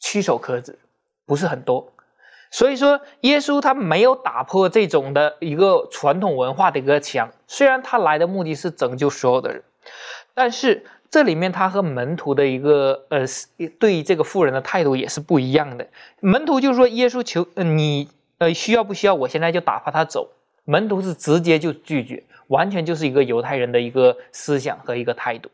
[0.00, 0.78] 屈手可指，
[1.24, 1.92] 不是很多。
[2.50, 9.62] 所以说，耶稣他没有打破这种的一个传统文化的一个墙，虽然他来的目的是拯救所有的人，
[10.34, 10.84] 但是。
[11.12, 13.26] 这里面他和门徒的一个呃，
[13.78, 15.86] 对于这个富人的态度也是不一样的。
[16.20, 20.30] 门徒就说，耶稣求你呃需要不需要，我现在就打发他走。
[20.64, 25.50] 门徒是直接就拒绝，完全就是一个犹太人的一个思想和一个态度。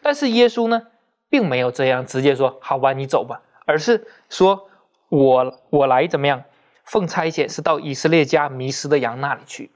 [0.00, 0.80] 但是耶稣呢，
[1.28, 4.66] 并没有这样直接说好吧，你走吧，而是说
[5.10, 6.42] 我我来怎么样，
[6.84, 9.70] 奉差遣是到以色列家迷失的羊那里去。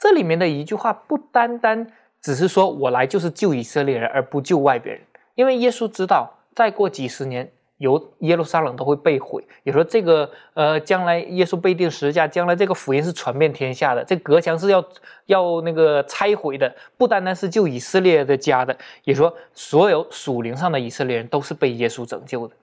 [0.00, 1.92] 这里面的一句话不单单。
[2.22, 5.04] 只是说我来就是救以色列人，而不救外边人，
[5.34, 9.44] 因为耶稣知道，再过几十年，由耶路撒冷都会被毁。
[9.64, 14.84] 也说这个，呃，将来耶稣被钉十字架，将来这个福音是传遍天下的，这隔墙是要
[15.26, 22.54] 要那个拆毁的，不单单是救以色列的家的，也说所有属灵上的以色列人都是被耶稣拯救的。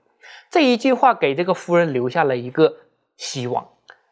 [0.49, 2.73] 这一句话给这个夫人留下了一个
[3.17, 3.67] 希望，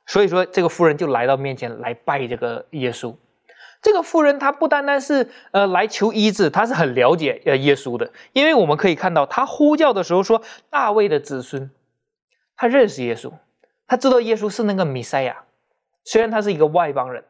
[0.06, 3.16] 所以说这个夫人就来到面前来拜这个耶稣。
[3.82, 11.70] 这个妇人她不单单是呃来求医治，她是很了解呃耶稣的，因为我们可以看到她呼叫的时候说大卫的子孙，
[12.56, 13.32] 她认识耶稣，
[13.88, 15.44] 她知道耶稣是那个弥赛亚，
[16.04, 17.24] 虽然他是一个外邦人，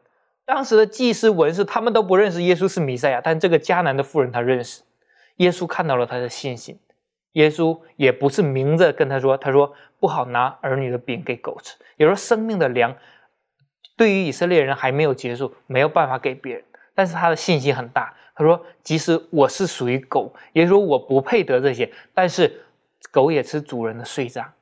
[0.46, 4.82] 当时的祭司文士他们都不认识耶稣是弥赛亚，但这个迦南的妇人她认识，
[5.36, 6.78] 耶稣看到了她的信心，
[7.32, 12.96] 耶稣也不是明着跟他说，他说不好拿儿女的饼给狗吃，也说生命的粮。
[13.98, 18.14] 对于以色列人还没有结束，没有办法给别人，但是他的信心很大。
[18.36, 22.64] 他说：“即使我是属于狗，也说我不配得这些，但是
[23.10, 24.54] 狗也吃主人的碎渣。”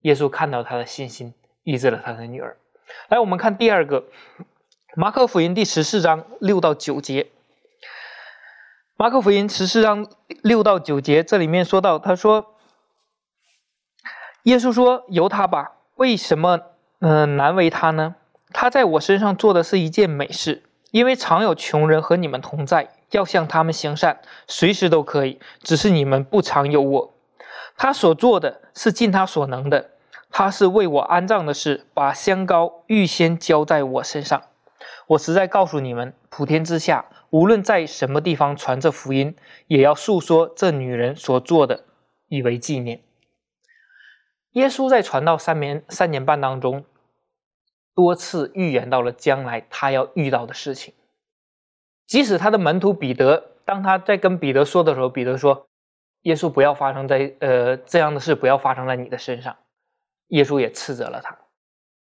[0.00, 2.56] 耶稣看到他的信心，医治了他的女儿。
[3.08, 4.00] 来，我们看第二个，
[4.94, 7.24] 《马可福音》第十四章六到九节，
[8.96, 10.06] 《马可福音》十四章
[10.42, 12.54] 六到九节，这里面说到，他说
[14.44, 16.58] ：“耶稣说，由他吧，为什么
[17.00, 18.16] 嗯难为他呢？”
[18.56, 20.62] 他在我身上做的是一件美事，
[20.92, 25.40] 因为常有穷人和你们同在，要向他们行善，随时都可以。
[25.60, 27.14] 只是你们不常有我。
[27.76, 29.90] 他所做的是尽他所能的，
[30.30, 34.40] 他是为我安葬的事，把香膏预先浇在我身上。
[35.08, 39.34] 我实在告诉你们，普天之下，无论在什么地方传这福音，
[39.66, 41.82] 也要诉说这女人所做的，
[42.28, 43.02] 以为纪念。
[44.52, 46.84] 耶稣在传道三年三年半当中。
[47.94, 50.94] 多次预言到了将来他要遇到的事情，
[52.06, 55.68] 即使他的门徒彼得，当他在跟彼得说的时候，彼得说
[56.22, 59.56] ：“耶稣不要发生在呃这样的事，不要发生在你的身上。”
[60.28, 61.38] 耶稣也斥责了他。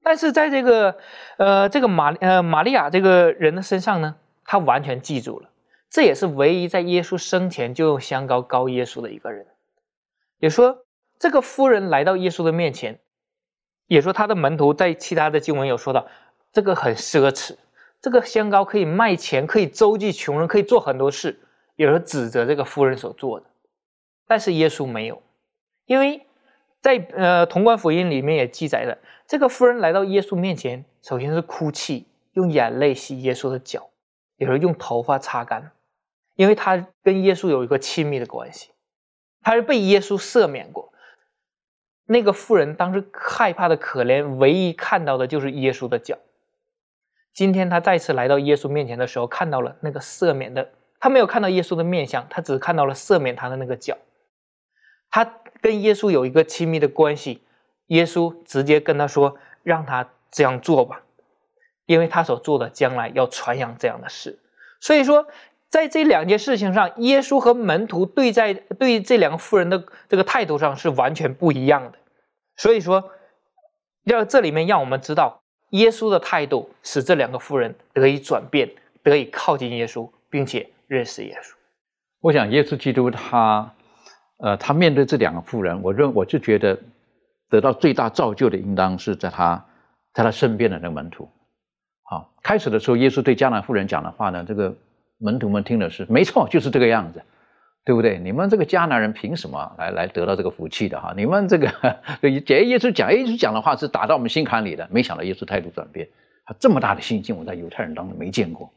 [0.01, 0.97] 但是在这个
[1.37, 4.15] 呃这个玛呃玛利亚这个人的身上呢，
[4.45, 5.49] 他完全记住了。
[5.89, 9.45] 这也是唯一在耶稣生前就用香膏膏耶稣的一个人。
[10.39, 10.85] 也说
[11.19, 12.99] 这个夫人来到耶稣的面前。
[13.87, 16.07] 也说他的门徒在其他的经文有说到，
[16.51, 17.55] 这个很奢侈，
[18.01, 21.39] 这个香膏可以卖钱，可以周济穷人，可以做很多事。
[21.75, 23.47] 有人指责这个夫人所做的，
[24.27, 25.21] 但是耶稣没有，
[25.85, 26.25] 因为
[26.81, 33.89] 在呃潼关福音里面也记载了，这个夫人来到耶稣面前，首先是哭泣，用眼泪洗耶稣的脚，
[34.37, 35.71] 有人用头发擦干，
[36.35, 38.69] 因为他跟耶稣有一个亲密的关系，
[39.41, 40.92] 他是被耶稣赦免过。
[42.05, 46.17] 那个妇人当时害怕的可怜，唯一看到的就是耶稣的脚。
[47.33, 53.97] 今天他再次来到耶稣面前的时候，看到了那个赦免的，他没有看到耶稣的面相，他只看到了赦免他的那个脚。
[55.09, 57.41] 他跟耶稣有一个亲密的关系，
[57.87, 61.01] 耶稣直接跟他说：“让他这样做吧，
[61.85, 64.39] 因为他所做的将来要传扬这样的事。”
[64.81, 65.27] 所以说。
[65.73, 71.97] 在这两件事情上，耶稣和门徒对在对这两个妇人的这个态度上是完全不一样的。
[72.55, 73.09] 所以说，
[74.03, 78.69] 要这里面让我们知道，耶稣的态度使这两个妇人得以转变，
[79.01, 81.55] 得以靠近耶稣，并且认识耶稣。
[82.19, 83.73] 我想，耶稣基督他，
[84.37, 86.77] 呃，他面对这两个妇人，我认我就觉得
[87.49, 89.65] 得到最大造就的，应当是在他
[90.13, 91.27] 在他身边的那个门徒。
[92.03, 94.75] 好，开始的时候，耶稣对迦南妇人讲的话呢，这个。
[95.23, 97.23] 门徒们听的是没错，就是这个样子，
[97.85, 98.19] 对不对？
[98.19, 101.13] 你们这个迦南人凭什么来来得到这个福气的哈？
[101.15, 101.67] 你们这个，
[102.21, 104.87] 耶耶稣讲耶稣讲的话是打到我们心坎里的。
[104.91, 106.07] 没想到耶稣态度转变，
[106.45, 108.69] 他这么大的信心，我在犹太人当中没见过。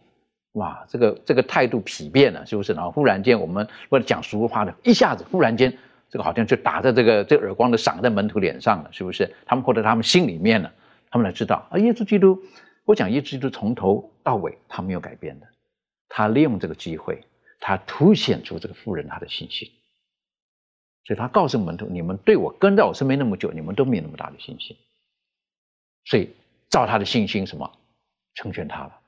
[0.53, 2.73] 哇，这个这个态度丕变了，是不是？
[2.73, 5.77] 然后忽然间，我们为了讲俗话的，一下子忽然间
[6.09, 9.35] 这个好像就打在这个这耳光的赏在门徒脸上了，是不是？
[9.45, 10.71] 他们或者他们心里面呢，
[11.11, 12.39] 他们才知道啊，耶稣基督，
[12.87, 15.47] 我讲耶稣基督从头到尾他没有改变的，
[16.09, 17.25] 他利用这个机会，
[17.61, 19.71] 他凸显出这个富人他的信心，
[21.05, 24.77] 所以他告诉门徒，你们对我跟在我身边那么久，你们都没有那么大的信心，
[26.05, 26.31] 所以
[26.69, 27.71] 照他的信心什么
[28.35, 29.01] 成全他了。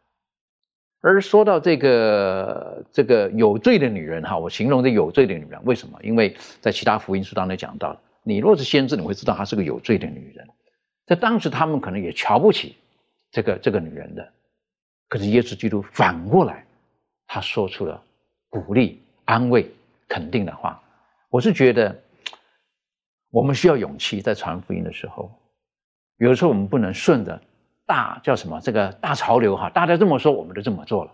[1.01, 6.01] 而说到这个这个有罪的女人哈，我形容这有罪的女人，为什么？
[6.03, 10.49] 因为在其他福音书当中讲到，你若是先知，你会知道她是个有罪的女人。
[11.07, 12.77] 在当时，他们可能也瞧不起
[13.31, 14.33] 这个这个女人的，
[15.09, 16.67] 可是耶稣基督反过来，
[17.29, 18.03] 他说出了
[18.49, 19.71] 鼓励、安慰、
[20.09, 20.83] 肯定的话。
[21.31, 21.97] 我是觉得，
[23.31, 25.31] 我们需要勇气在传福音的时候，
[26.17, 27.41] 有的时候我们不能顺着。
[27.87, 28.61] 大叫什么？
[28.61, 31.13] 这个大潮流哈，大家这么说，我们就这么做了。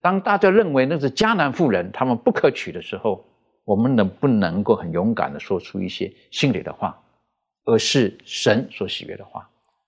[0.00, 3.22] 当大家认为那是迦南妇人，他们不可取的时候，
[3.64, 6.98] 我们能不能够很勇敢的说出一些心里的话，
[7.66, 9.46] 而是神所喜悦的话？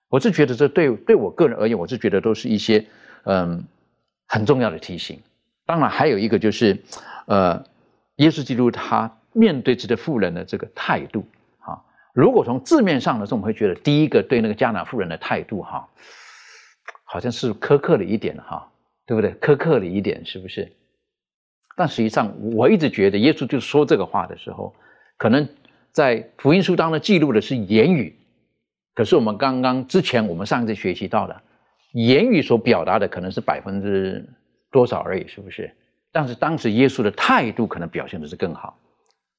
[0.08, 2.84] 我是觉得这对对我个人而言，我是觉得都是一些
[3.24, 3.64] 嗯
[4.26, 5.20] 很重要的提醒。
[5.66, 6.82] 当然还有一个就是，
[7.26, 7.64] 呃，
[8.16, 11.26] 耶稣基督他面对这个富人的这个态度。
[12.12, 15.88] 如果从字面上的时候，我们会觉得第一个对那个迦南富人的态度，哈，
[17.02, 18.70] 好像是苛刻了一点，哈，
[19.04, 19.34] 对不对？
[19.40, 20.70] 苛刻了一点，是不是？
[21.74, 24.72] 但实际上，我一直觉得耶稣就说这个话的时候，
[25.16, 25.48] 可能
[25.90, 28.16] 在福音书当中记录的是言语，
[28.94, 31.42] 可是我们刚刚之前我们上一次学习到的，
[31.94, 34.28] 言语所表达的可能是百分之
[34.70, 35.74] 多少而已，是不是？
[36.12, 38.78] 但是当时耶稣的态度可能表现的是更好，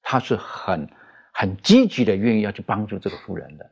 [0.01, 0.89] 他是很。
[1.37, 3.69] 很积极的，愿意要去帮助这个富人的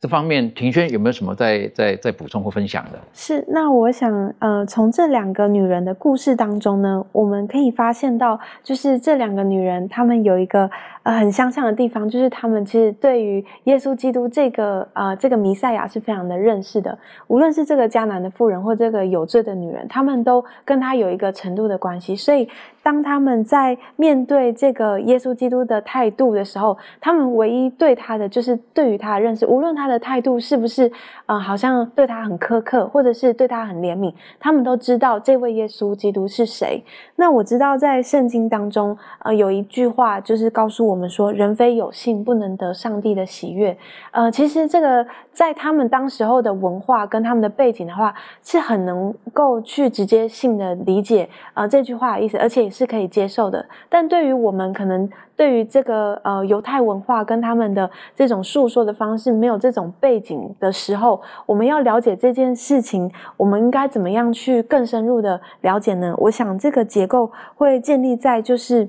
[0.00, 2.98] 这方面，庭轩有没有什么在在在补充或分享的？
[3.12, 10.70] 是，那我想，呃，从这两个女人的故事当中呢，我们可以发现到，就是这两个女人，她们有一个。
[11.02, 16.96] 呃，很相像的地方就是她们其实对于耶稣基督这个呃这个弥赛亚是非常的认识的。
[17.26, 22.14] 无论是这个迦南的妇人或这个有罪的女人，他们都跟她有一个程度的关系。
[22.14, 22.46] 所以
[22.90, 29.46] 当他们在面对这个耶稣基督的态度的时候，他们唯一对他的就是对于他的认识。
[29.46, 30.90] 无论他的态度是不是
[31.26, 36.82] 呃好像对他很苛刻，或者是对他很怜悯，他们都知道这位耶稣基督是谁。
[37.14, 40.80] 那我知道在圣经当中呃有一句话就是告诉。
[40.90, 43.76] 我们说人非有信不能得上帝的喜悦，
[44.10, 53.66] 呃，其实这个在他们当时候的文化跟他们的背景的话，是很能够去直接性的理解呃这句话的意思，而且也是是可以接受的。
[53.90, 66.14] 但对于我们可能对于这个呃犹太文化跟他们的这种诉说的方式没有这种背景的时候，我们要了解这件事情，我们应该怎么样去更深入的了解呢？
[66.16, 68.88] 我想这个结构会建立在就是。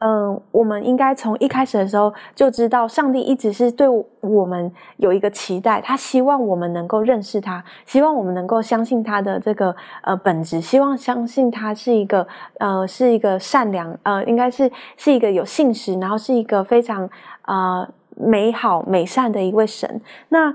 [0.00, 3.86] 嗯，我们应该从一开始的时候就知道，上帝一直是对
[4.20, 12.26] 我们有一个期待，他希望我们能够认识他，希望我们能够相信他的这个呃本质，希望相信他是一个
[12.58, 17.06] 呃是一个善良呃，应该是是一个有信实，然后是一个非常
[17.42, 17.86] 呃
[18.16, 20.00] 美好美善的一位神。
[20.30, 20.54] 那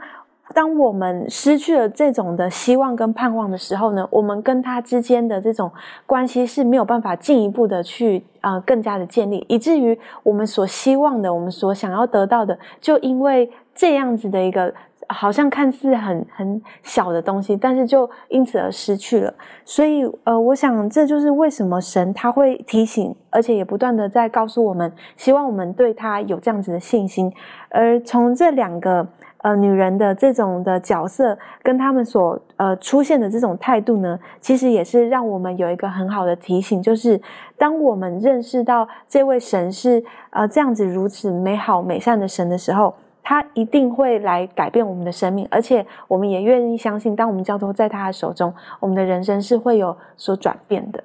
[0.53, 5.71] 当我们失去了这种的希望跟盼望的时候呢，我们跟他之间的这种
[6.05, 14.71] 关系是没有办法进一步的去啊更加的建立，以至于我们所希望的，我们所想要得到的，就因为这样子的一个
[15.09, 19.33] 好像看似很很小的东西，但是就因此而失去了。
[19.65, 27.33] 所以呃，我想这就是为什么神他会提醒，而且也不断的在告诉我们，希望我们对他有这样子的信心。
[27.69, 29.05] 而从这两个。
[29.45, 37.21] 呃，女人的这种的角色跟他们所呃出现的这种态度呢，其实也是让我们有一个很好的提醒，就是
[37.55, 51.03] 当我们认识到这位神是呃这样子如此美好美善的神的时候，他一定会来改变我们的生命，而且我们也愿意相信，当我们交托在他的手中，我们的人生是会有所转变的。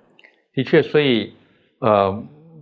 [0.55, 1.35] 的确，所以
[1.81, 2.19] 呃，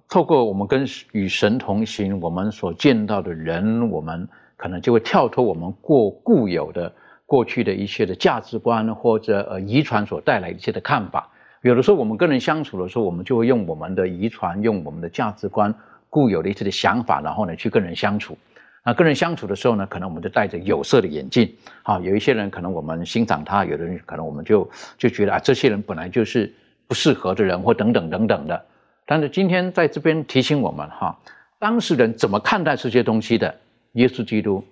[0.09, 4.29] 透过我们跟与神同行，我们所见到的人，我们。
[4.59, 6.93] 可能就会跳脱我们过固有的
[7.25, 11.31] 过去的一些的价值观或者呃遗传所带来一些的看法。
[11.63, 15.75] 有的时候我们跟人相处的时候，我们就会用我们的遗传、用我们的价值观、
[16.11, 18.37] 固有的一些的想法，然后呢去跟人相处。
[18.85, 21.53] 那跟人相处的时候呢，可能我们就戴着有色的眼镜。
[21.83, 26.53] 啊，有一些人可能我们欣赏他，有的人可能我们就就觉得啊，这些人本来就是
[26.87, 28.65] 不适合的人，或等等等等的。
[29.05, 31.19] 但是今天在这边提醒我们哈，
[31.59, 33.55] 当事人怎么看待这些东西的？
[33.99, 34.65] 耶稣基督，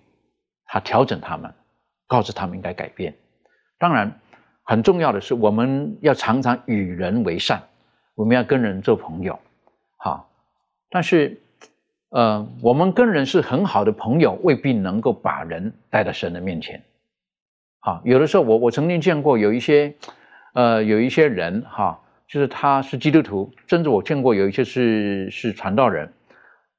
[0.66, 1.52] 他调整他们，
[2.06, 3.12] 告诉他们应该改变。
[3.76, 4.20] 当然，
[4.62, 7.60] 很重要的是，我们要常常与人为善，
[8.14, 9.36] 我们要跟人做朋友。
[9.96, 10.30] 好，
[10.90, 11.40] 但是，
[12.10, 16.80] 呃，我们跟人是很好的朋友，未必能够把人带到神的面前。
[17.80, 19.92] 好，有的时候我我曾经见过有一些，
[20.54, 26.12] 呃，有一些人哈，就是他是基督徒，甚至我见过有一些是是传道人，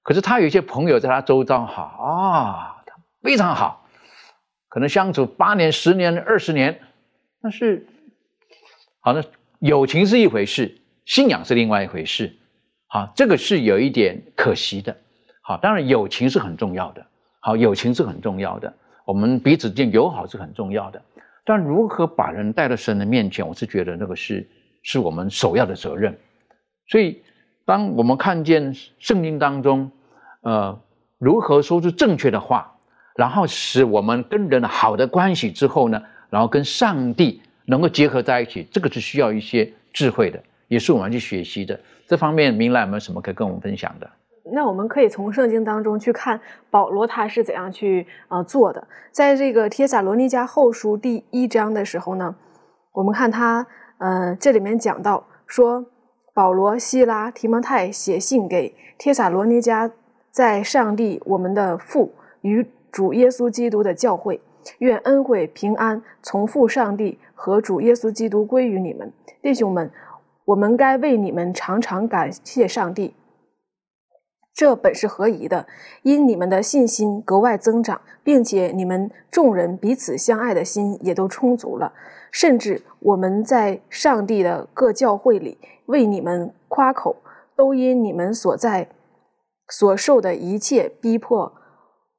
[0.07, 3.85] 可是他有一些朋友在他周遭哈啊，他非常好，
[4.69, 6.79] 可能相处八年、十年、二十年，
[7.41, 7.85] 但是，
[9.01, 9.21] 好，那
[9.59, 12.37] 友情是一回事，信仰是另外一回事，
[12.87, 14.95] 好，这个是有一点可惜的。
[15.41, 17.05] 好，当然友情是很重要的。
[17.41, 21.01] 好，友情是很重要的，我们彼此间友好是很重要的。
[21.43, 24.49] 但如何把人带到神的面前，我是觉得那个是
[24.83, 26.17] 是我们首要的责任。
[26.87, 27.21] 所以，
[27.65, 29.91] 当我们看见圣经当中，
[30.41, 30.79] 呃，
[31.17, 32.71] 如何说出正确的话，
[33.15, 41.79] 然后使我们跟人好的关系之后呢，然后跟上帝能够结合在一起，这个是需要一些智慧的，也是我们去学习的。
[42.07, 44.09] 这方面，明兰有没有什么可以跟我们分享的？
[44.53, 48.87] 那我们可以从圣经当中去看保罗他是怎样去呃做的。
[49.11, 52.33] 在这个帖撒罗尼迦后书第一章的时候呢，
[52.93, 53.67] 我们看他
[53.97, 55.85] 呃这里面讲到说，
[56.33, 59.91] 保罗、希拉、提摩太写信给帖撒罗尼迦，
[60.37, 62.11] 在上帝我们的父
[62.41, 64.39] 与主耶稣基督的教会，
[64.77, 69.11] 愿恩惠平安从父上帝和主耶稣基督归于你们，
[69.41, 69.89] 弟兄们，
[70.45, 73.15] 我们该为你们常常感谢上帝。
[74.53, 75.65] 这本是合宜的，
[76.03, 81.91] 因你们的信心格外增长，并且你们众人彼此相爱的心也都充足了，
[82.29, 85.57] 甚至我们在上帝的各教会里
[85.87, 87.15] 为你们夸口，
[87.55, 88.87] 都因你们所在
[89.69, 91.53] 所受的一切逼迫、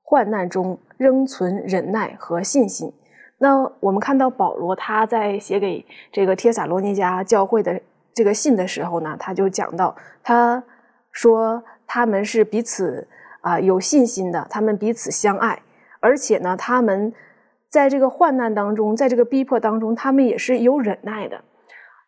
[0.02, 2.92] 患难中仍存忍耐和信心。
[3.38, 7.80] 那我们看到保罗他在写给这个帖撒罗尼迦教会的
[8.14, 10.62] 这个信的时候呢，他就讲到，他
[11.12, 11.62] 说。
[11.90, 13.08] 他们是彼此
[13.40, 15.62] 啊有信心的，他们彼此相爱，
[16.00, 17.14] 而且呢，他们
[17.70, 21.40] 在这个患难当中，在这个逼迫当中，他们也是有忍耐的。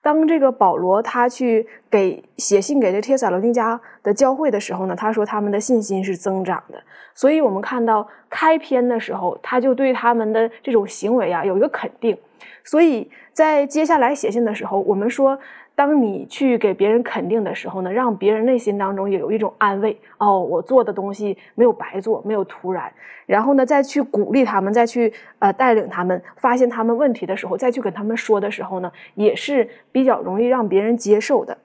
[0.02, 6.82] 当这个保罗他去给写信给这帖撒罗尼迦的教会的时候呢，他说他们的信心是增长的。
[7.14, 12.16] 所以我们看到开篇的时候，他就对他们的这种行为啊有一个肯定。
[12.64, 15.38] 所以在接下来写信的时候，我们说。
[15.80, 22.92] 当你去给别人肯定的时候呢，让别人内心当中也有一种安慰哦，我做的东西没有白做，没有徒然。
[23.24, 31.56] 然后呢，再去鼓励他们，再去呃带领他们，发现他们问题的时候，再去跟他们说的时候呢，也是比较容易让别人接受的。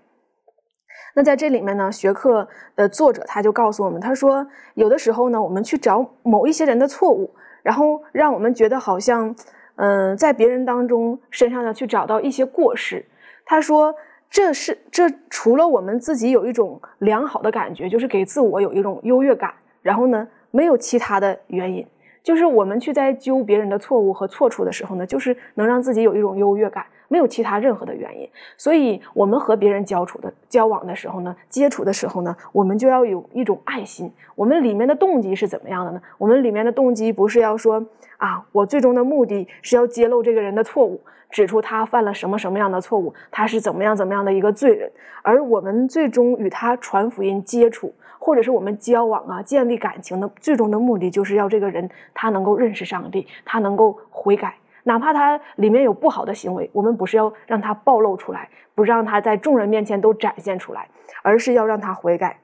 [1.13, 2.47] 那在这里面呢，学课
[2.77, 9.35] 的作者他就告诉我们，他说有的时候呢，我们去找某一些人的错误，然后让我们觉得好像
[9.75, 13.05] 嗯，在别人当中身上呢去找到一些过失。
[13.45, 13.95] 他说
[14.29, 21.85] ：“这是这除了我们自己有一种良好的感觉，就是给自我有一种优越感，然后呢，没有其他的原因。
[22.23, 28.29] 就是我们去在揪别人的错误和错处的时候呢，就是能让自己有一种优越感，没有其他任何的原因。
[28.57, 34.11] 所以，我们和别人交处的交往的时候呢，接触的时候呢，我们就要有一种爱心。
[34.35, 36.01] 我们里面的动机是怎么样的呢？
[36.17, 37.85] 我们里面的动机不是要说
[38.17, 41.01] 啊，我最终的目的是要揭露这个人的错误。”
[41.31, 44.89] 指出他犯了什么什么样的错误，他是怎么样怎么样的一个罪人，
[45.21, 54.55] 而我们最终与他传福音、接触，或者是我们交往啊、建立感情的最终的目的，就是要这个人他能够认识上帝，他能够悔改，
[54.87, 60.87] 哪怕他里面有不好的行为，我们不是要让他暴露出来，不让他在众人面前都展现出来，
[61.23, 62.39] 而是要让他悔改。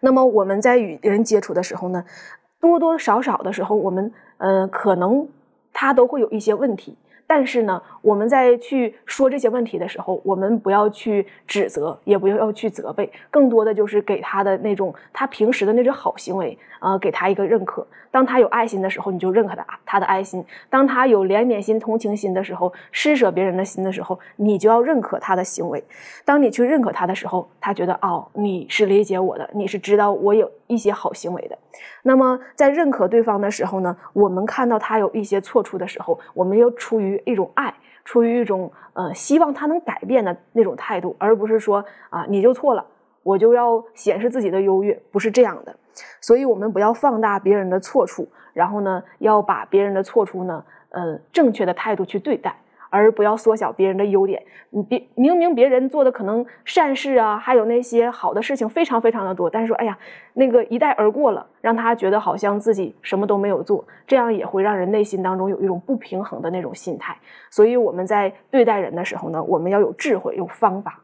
[0.00, 2.04] 那么我们在与人接触的时候呢，
[2.60, 5.28] 多多少少的时候，我们呃可能
[5.72, 6.96] 他都会有一些问题。
[7.26, 17.86] 但是呢，我们在去说这些问题的时候，我们不要去指责，也不要要去责备，更多的就是给他的那种他平时的那种好行为，呃，给他一个认可。
[18.12, 25.82] 当他有爱心的时候，你就认可他他的爱心；当他有怜悯心、同情心的时候，施舍别人的心的时候，你就要认可他的行为。
[26.24, 31.58] 当你去认可他的时候，他觉得哦，你是理解我的，你是知道我有一些好行为的。
[32.04, 42.84] 那么在认可对方的时候呢，我们看到他有一些错处的时候，我们又出于一种爱，出于一种呃希望他能改变的那种态度，而不是说啊你就错了，
[43.22, 45.76] 我就要显示自己的优越，不是这样的。
[46.20, 52.54] 所以，我们不要放大别人的错处，然后呢，要把别人的错处呢，呃，正确的态度去对待。
[52.90, 54.42] 而不要缩小别人的优点。
[54.70, 59.98] 你别明明别人做的可能善事啊，还有那些好的事情非常非常的多，但是说哎呀，
[60.34, 67.16] 那个一带而过了，让他觉得好像自己什么都没有做，这样也会让人内心当中有一种不平衡的那种心态。
[67.50, 71.00] 所以我们在对待人的时候呢，我们要有智慧，有方法。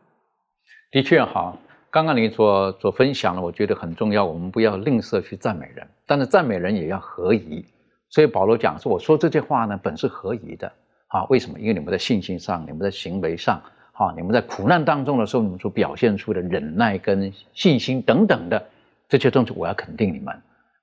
[0.90, 1.56] 的确哈，
[1.90, 4.24] 刚刚你所所分享的，我觉得很重要。
[4.24, 7.64] 我们不要吝啬去赞美人，但是赞美人也要合宜。
[8.10, 10.70] 所以保罗讲说：“我说这些话呢，本是合宜的。
[11.12, 11.60] 啊，为什么？
[11.60, 18.64] 因为你们在信心上，你们在行为上，哈，你们在苦难当中的时候，你们所表现出的忍耐跟信心等等的
[19.10, 20.34] 这些东西，我要肯定你们。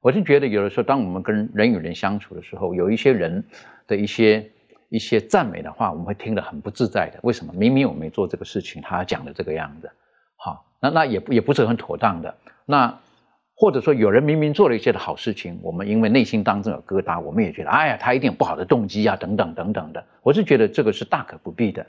[0.02, 3.44] 我就觉得有的时候，当我们跟人与人相处的时候，有一些人
[3.88, 4.48] 的一些
[4.90, 7.20] 一些赞美的话，我们会听得很不自在的。
[7.24, 7.52] 为什么？
[7.54, 9.90] 明明我没做这个事情，他讲的这个样子。”
[10.38, 12.36] 好，那那也不也不是很妥当的。
[12.66, 13.00] 那
[13.62, 20.02] 或者说有人明明做了一些的好事情，我们因为内心当中有疙瘩，我们也觉得，哎呀，他一定有不好的动机啊，等等等等的。
[20.24, 21.86] 我是觉得这个是大可不必的。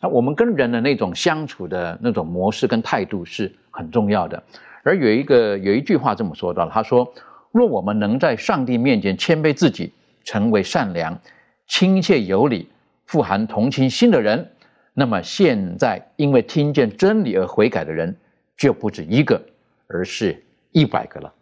[0.00, 4.40] 那我们跟人的那种相处的那种模式跟态度是很重要的。
[4.84, 7.12] 而有一个有一句话这么说到，他说：
[7.50, 11.18] 若我们能在上帝面前谦卑自己，成为善良、
[11.66, 12.68] 亲切有礼、
[13.06, 14.48] 富含同情心的人。
[14.94, 18.16] 那么现在，因为听见真理而悔改的人
[18.56, 19.42] 就不止一个，
[19.88, 20.40] 而是
[20.76, 21.32] 一百个了。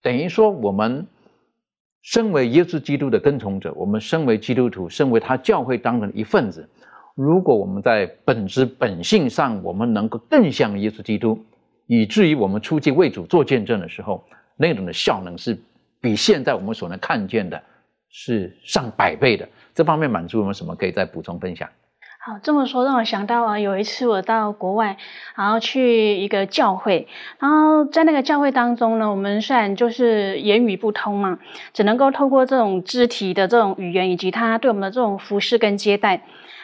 [0.00, 1.04] 等于说，我们
[2.02, 6.68] 身为耶稣基督的跟从者，我们身为基督徒，身为他教会当中的一份子，
[7.16, 11.44] 如果我们在本质本性上，我们能够更像耶稣基督，
[11.88, 14.24] 以至于我们出去为主做见证的时候，
[14.56, 15.58] 那种的效能是
[16.00, 17.60] 比现在我们所能看见的
[18.08, 19.48] 是上百倍的。
[19.74, 20.76] 这方面满足我们什么？
[20.76, 21.68] 可以再补充分享。
[22.26, 24.96] 好，这么说让我想到啊，有一次我到国外，
[25.36, 27.06] 然后去一个教会，
[27.38, 31.38] 然后在那个教会当中呢，我们虽然就是言语不通嘛，
[31.72, 36.20] 只能够透过这种肢体的这种语言，以及他对我们的这种服侍跟接待，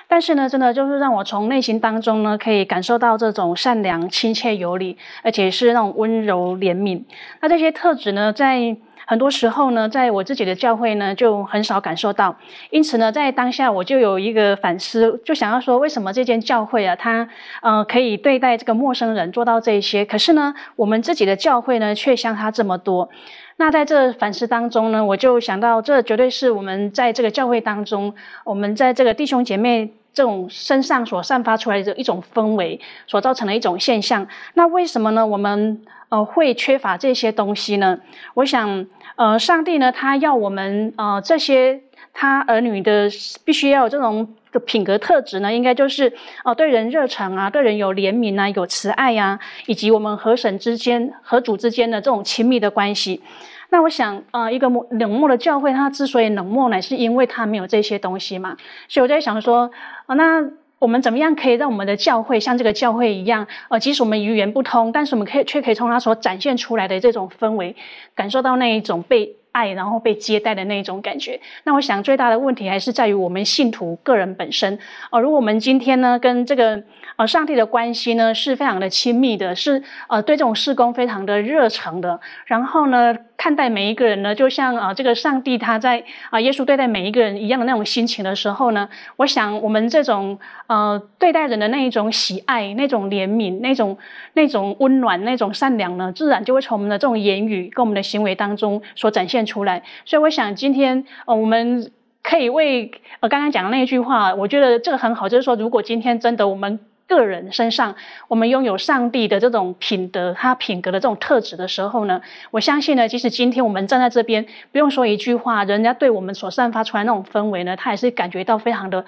[0.08, 7.04] 但是呢，真的就是让我从内心当中呢，可以感受到这种善良、亲切、有礼，而且是那种温柔、怜悯。
[7.40, 8.76] 那这些特质呢，在
[9.12, 12.34] 很多时候呢，在我自己的教会呢，就很少感受到。
[12.70, 17.28] 因此呢，在当下我就有一个反思，就想要说，为什么这间教会啊，它
[17.60, 23.10] 呃可以对待这个陌生人做到这些，可是呢，我们自己的教会呢，却相差这么多。
[23.58, 34.26] 那在这反思当中呢，我就想到，这绝对是我们在这个教会当中，我们在这个弟兄姐妹这种身上所散发出来的一种氛围，所造成的一种现象。
[34.54, 35.26] 那为什么呢？
[35.26, 37.98] 我们呃，会缺乏这些东西呢？
[38.34, 38.86] 我想，
[39.16, 41.80] 呃，上帝呢，他要我们呃这些
[42.12, 43.08] 他儿女的
[43.44, 46.12] 必须要有这种的品格特质呢，应该就是
[46.44, 53.22] 哦，对人热诚啊，对人有怜悯啊，有慈爱呀，以及我们和神之间、和主之间的这种亲密的关系。
[53.70, 58.56] 那我想，呃，一个冷漠的教会，它之所以冷漠呢，是因为它没有这些东西嘛。
[58.88, 59.70] 所以我在想说，
[60.06, 60.50] 啊，那。
[60.82, 63.46] 我们怎么样可以让我们的教会像这个教会一样？
[63.68, 67.76] 呃，即使我们语言不通，但是我们可以却可以从它所展现出来的这种氛围，
[68.16, 71.40] 感受到那一种被爱，然后被接待的那一种感觉。
[71.62, 74.76] 那我想最大的问题还是在于我们信徒个人本身。
[75.12, 76.82] 呃，如果我们今天呢，跟这个。
[77.22, 82.18] 呃，上帝的关系呢是非常的亲密的，是呃对这种事工非常的热诚的。
[82.46, 93.96] 然后呢，看待每一个人呢，就像啊这个上帝他在啊耶稣对待每一个人一样的那种心情的时候呢，我想我们这种呃对待人的那一种喜爱、那种怜悯、那种
[94.32, 99.84] 那种温暖、那种善良呢，自然就会从我们的这种言语跟我们的行为当中所展现出来。
[100.04, 101.88] 所以我想今天呃我们
[102.20, 106.80] 可以为呃刚刚讲的那一句话，我觉得这个很好，就是说如果今天真的我们。
[107.06, 107.94] 个人身上，
[108.28, 119.04] 我们拥有上帝的这种品德，他品格的这种特质的时候呢，我相信呢，即使今天我们站在这边，不用说一句话，人家对我们所散发出来那种氛围呢，他也是感觉到非常的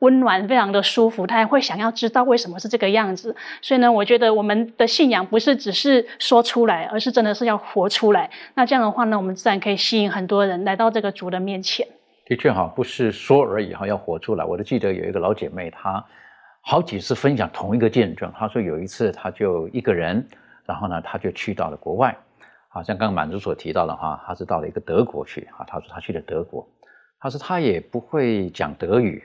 [0.00, 3.34] 温暖，非常的舒服，他也会想要知道为什么是这个样子。
[3.62, 8.28] 所以呢，我觉得我们的信仰不是只是说出来，而是真的是要活出来。
[8.54, 11.86] 那这样的话呢，我们自然可以吸引很多人来到这个主的面前。
[12.26, 14.44] 的确哈，不是说而已哈，要活出来。
[14.44, 16.04] 我都记得有一个老姐妹，她。
[16.68, 18.32] 好几次分享同一个见证。
[18.36, 20.26] 他说有一次他就一个人，
[20.64, 22.16] 然后呢他就去到了国外，
[22.68, 25.64] 好像刚满足所提到的哈，他是到了一个德国去啊。
[25.68, 26.68] 他说他去了德国，
[27.20, 29.22] 他说他也不会讲德语，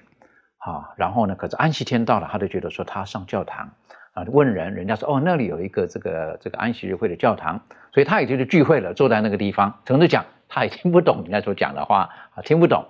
[0.60, 3.72] 啊，然后呢，可是安息天到了，他就觉得说他上教堂
[4.14, 7.60] 啊，问人，人家说哦那里有一个这个这个安息日会的教堂，
[7.92, 12.86] 所以他也就是聚会了，坐在那个地方，诚实讲他也听不懂人家所讲的话啊，听不懂。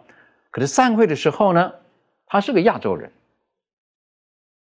[0.51, 1.71] 可是散会的时候呢，
[2.25, 3.09] 他是个亚洲人。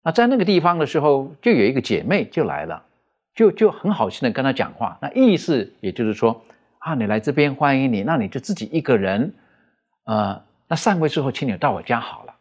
[0.03, 2.83] 那在那个地方的时候，就有一个姐妹就来了，
[3.35, 4.99] 就就很好心的跟他讲话。
[5.03, 6.43] 那意思也就是说，
[6.79, 9.35] 啊，你来这边欢迎你，那你就自己一个人，
[10.05, 12.35] 呃，那散会之后，请你到我家好了，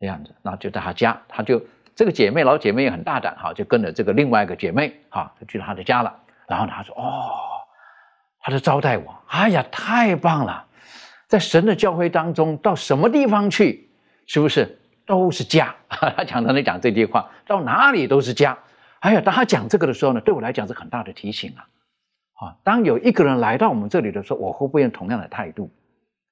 [0.00, 1.62] 这样子，然后就到他家，他就
[1.94, 6.14] 这个姐妹老姐妹也很大胆哈，就跟着这个另外一个姐妹哈，就去他的家了。
[6.48, 7.28] 然后呢，他说哦，
[8.40, 10.64] 他就招待我，哎呀，太棒了，
[11.28, 13.90] 在神的教会当中，到什么地方去，
[14.26, 14.78] 是不是？
[15.06, 18.58] 都是家， 他常常在讲这句话，到哪里都是家。
[19.00, 21.68] 哎呀，当他讲这个的时候呢，对我来讲是很大的提醒啊！
[22.34, 25.70] 啊，当有一个人来到我们这里的时候，我会不用同样的态度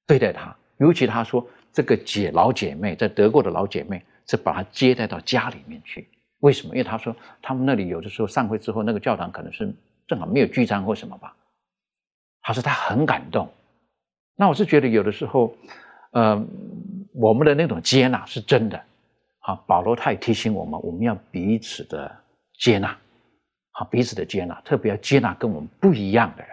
[0.06, 0.54] 对待他？
[0.78, 6.08] 尤其他说这个姐老姐妹在德国的老姐妹是把他接待到家里面去，
[6.40, 6.74] 为什么？
[6.74, 9.72] 因为他说他们那里有的时候散会之后，那个教堂可能是
[10.08, 11.36] 正好没有聚餐或什么吧。
[12.42, 13.48] 他说他很感动。
[14.36, 15.56] 那我是觉得有的时候，
[16.10, 16.44] 呃，
[17.14, 18.80] 我们的那种接纳是真的。
[19.40, 22.10] 啊，保罗他也提醒我们，我们要彼此的
[22.58, 22.96] 接纳，
[23.72, 26.50] 好，彼此的接纳，特别要接纳跟我们不一样的人。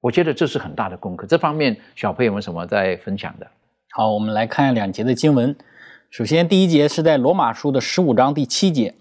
[0.00, 1.26] 我觉得这是很大的功课。
[1.26, 3.46] 这方面，小朋友们什么在分享的？
[3.92, 5.56] 好，我们来看两节的经文。
[6.10, 8.94] 首先，第一节是在罗马书的十五章第七节，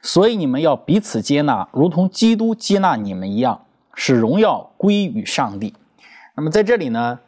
[0.00, 5.74] 所以你们要彼此接纳，如同基督接纳你们一样，使荣耀归于上帝。
[6.34, 7.20] 那么在这里呢，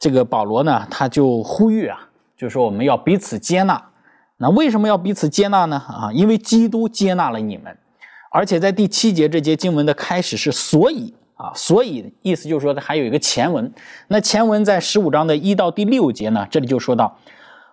[0.00, 2.08] 这个保罗呢，他就呼吁啊，
[2.42, 3.80] 就是说我们要彼此接纳。
[4.38, 5.76] 那为什么要彼此接纳呢？
[5.76, 7.78] 啊，因为基督接纳了你们，
[8.32, 13.72] 而且在第七节这节经文的开始是所以啊，所以意思就是说它还有一个前文。
[14.08, 17.16] 那前文在十五章的一到第六节呢，这里就说到，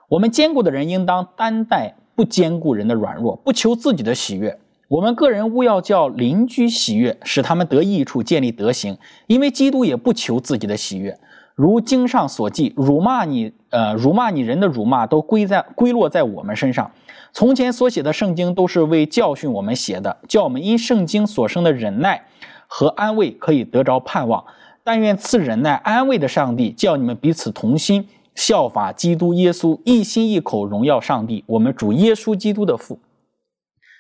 [0.07, 4.59] 我们坚固的人应当担待不坚固人的软弱，不求自己的喜悦。
[4.88, 8.95] 我们个人勿要叫邻居喜悦，使他们得益处，建立德行。
[9.26, 11.17] 因为基督也不求自己的喜悦。
[11.60, 16.89] 如经上所记，辱骂你，呃，辱骂你人的辱骂都归在归落在我们身上。
[17.34, 22.24] 从前所写的圣经都是为教训我们写的，叫我们因圣经所生的忍耐
[22.66, 24.41] 和安慰可以得着盼望。
[24.86, 32.97] 但愿赐忍耐安慰的上帝，叫你们彼此同心，效法基督耶稣，一心一口荣耀上帝，我们主耶稣基督的父。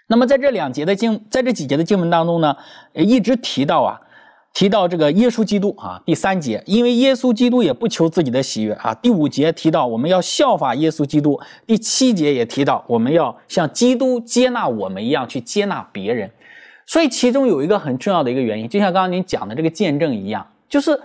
[0.07, 2.55] 那么在这两节的经，在这几节的经文当中呢，
[2.93, 3.99] 一直提到啊。
[4.53, 8.93] 提到这个耶稣基督啊，第三节，因为耶稣基督也不求自己的喜悦啊。
[8.93, 16.29] 第五节提到我们要效法耶稣基督，第七节也提到我们要像基督接纳我们一样去接纳别人。
[16.85, 20.99] 所以其中有一个很重要的一个原因，就像刚刚您讲的这个见证一样，就是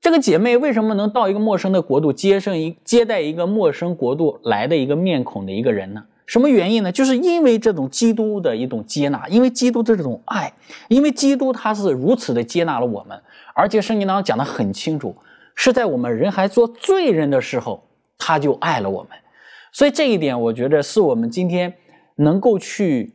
[0.00, 6.04] 这个姐妹为什么能到一个陌生的国度接生一接待一个陌生国度来的一个面孔的一个人呢？
[6.26, 6.90] 什么原因呢？
[6.90, 10.52] 就是因为这种基督的一种接纳，因为基督的这种爱，
[10.88, 13.20] 因为基督他是如此的接纳了我们，
[13.54, 15.14] 而且圣经当中讲的很清楚，
[15.54, 17.84] 是在我们人还做罪人的时候，
[18.16, 19.10] 他就爱了我们。
[19.70, 21.74] 所以这一点，我觉得是我们今天
[22.16, 23.12] 能够去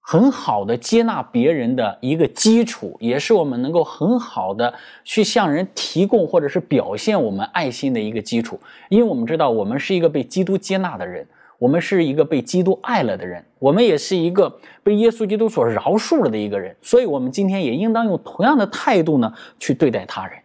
[0.00, 4.72] 很好的接纳别人的一个基础，也是我们能够很好的
[5.04, 8.58] 去向人提供或者是表现我们爱心的一个基础。
[8.88, 11.26] 因为我们知道，我们是一个被基督接纳的人。
[11.60, 20.38] 我们是一个被基督爱了的人，我们也是一个被耶稣基督所饶恕了的一个人，所以，我们今天也应当用同样的态度呢去对待他人。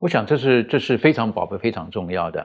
[0.00, 2.44] 我想，这是这是非常宝贵、非常重要的。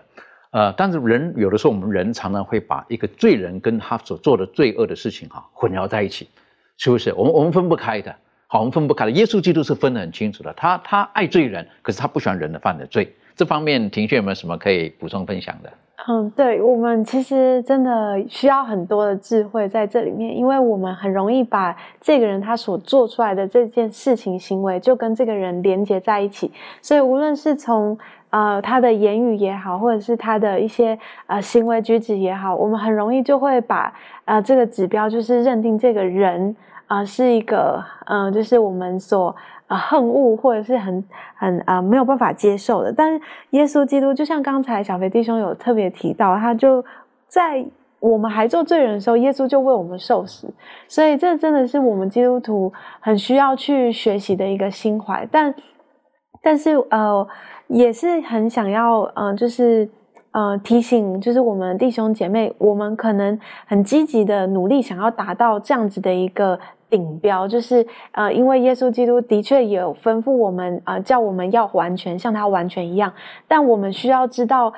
[0.51, 6.29] 呃，但是人有的时候，我们人常常会把一个罪人跟他所做的罪恶的事情哈混淆在一起，
[6.77, 7.11] 是不是？
[7.13, 8.15] 我们我们分不开的，
[8.45, 9.11] 好，我们分不开的。
[9.11, 13.11] 耶稣基督是分得很清楚的，他他爱罪人，可是他不喜欢人的犯的罪。
[13.35, 15.73] 这方面，庭轩有没有什么可以补充分享的？
[16.07, 27.97] 嗯，对我们其实真的需要很多的智慧在这里面，因为我们很容易把这个人他所做出来的这件事情行为就跟这个人连接在一起，所以无论是从
[28.29, 30.97] 呃他的言语也好，或者是他的一些
[31.27, 33.93] 呃行为举止也好，我们很容易就会把
[34.23, 36.55] 呃这个指标就是认定这个人
[36.87, 39.35] 啊是一个嗯，就是我们所。
[39.69, 41.03] 啊，恨恶或者是很
[41.35, 46.83] 很啊没有办法接受的，但是耶稣基督就像刚才小肥弟兄有特别提到，他就
[47.27, 47.63] 在
[47.99, 50.51] 我们还做罪人的时候，耶稣就为我们受死，
[50.87, 55.27] 所以这真的是我们基督徒很需要去学习的一个心怀。
[55.31, 55.53] 但
[56.41, 57.27] 但是呃，
[57.67, 59.87] 也是很想要嗯，就是
[60.31, 66.59] 呃提醒，就是我们弟兄姐妹，我们可能很积极的努力，想要达到这样子的一个。
[66.89, 73.13] 顶标就是，呃，因为耶稣基督的确有吩咐我们，啊，叫我们要完全像他完全一样。
[73.47, 74.73] 但我们需要知道，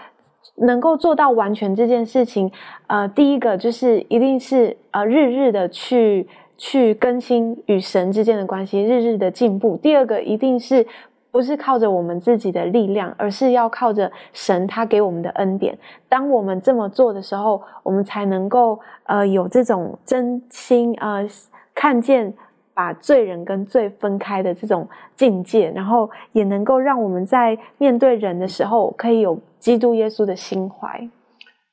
[0.58, 2.52] 能够做到完全这件事情，
[2.88, 9.78] 呃，第一个就是一定是呃日日的去去更新与神之间的关系，日日的进步。
[9.78, 10.86] 第二个一定是
[11.32, 15.78] 不是靠着我们自己的力量，而是要靠着神他给我们的恩典。
[16.10, 21.26] 当我们这么做的时候，我们才能够呃有这种真心呃。
[21.74, 22.34] 看见
[22.74, 31.10] 把罪人跟罪分开的这种境界，然后也能够让我们在面对人的时候，可以有基督耶稣的心怀。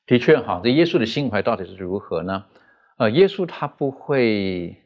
[0.07, 2.45] 的确，哈，这耶稣的心怀到底是如何呢？
[2.97, 4.77] 呃，耶稣他不会，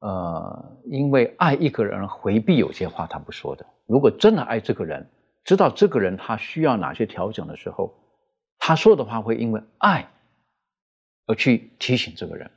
[0.00, 3.64] 呃，因为爱一个人而回避有些话他不说的。
[3.86, 5.08] 如果真的爱这个人，
[5.44, 7.94] 知道这个人他需要哪些调整的时候，
[8.58, 10.06] 他说的话会因为爱
[11.26, 12.50] 而去提醒这个人。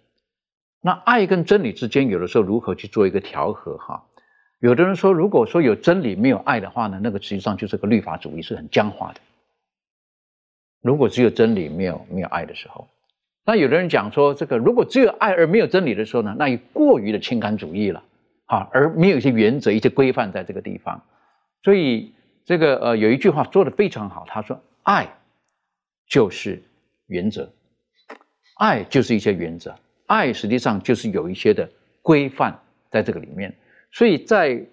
[0.82, 3.78] 那爱跟真理之间，有的时候如何去做一个调和？
[3.78, 4.06] 哈，
[4.60, 9.20] 有的人说，如果说有真理没有爱的话呢，那个实际上就是个律法主义，是很僵化的。
[10.82, 12.88] 如果只有真理没有没有爱的时候，
[13.46, 18.04] 那有的人讲说，这个如果只有爱而没有真理的时候呢，那也过于的情感主义了，
[18.46, 21.04] 哈，而没有一些原则、一些规范在这个地方。
[21.64, 22.14] 所以
[22.46, 25.10] 这个呃，有一句话说的非常好，他说：“爱
[26.08, 26.64] 就是
[27.08, 27.52] 原则，
[28.58, 29.76] 爱就是一些原则，
[30.10, 31.70] 爱实际上就是有一些的
[32.02, 32.60] 规范
[32.92, 33.56] 在这个里面。
[33.94, 34.66] 所以在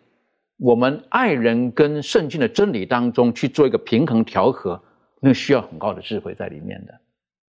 [0.59, 4.83] 我们爱人跟圣经的真理当中去做一个平衡调和。”
[5.19, 6.93] 那需要很高的智慧在里面的，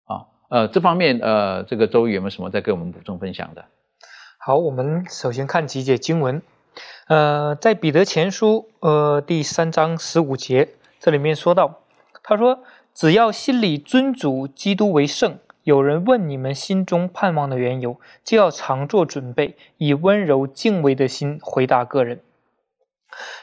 [0.07, 3.63] 啊，呃，这方面，呃，这个周瑜有没有什么再给我们补充分享的？
[4.39, 6.41] 好，我们首先看几节经文，
[7.09, 11.83] 呃，在彼得前书，呃，第三章十五节，这里面说到，
[12.25, 12.65] 他说，
[12.95, 22.21] 只要心里尊主基督为圣，有人问你们心中盼望的缘由，就要常做准备，以温柔敬畏的心回答个人。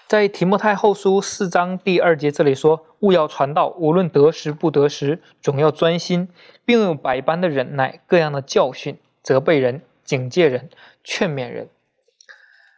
[0.07, 6.29] 在提摩太后书四章第二节这里说：“勿要传道，无论得时不得时，总要专心，
[6.65, 10.69] 并用百般的忍耐，各样的教训，责备人，警戒人，
[11.03, 11.67] 劝勉人。”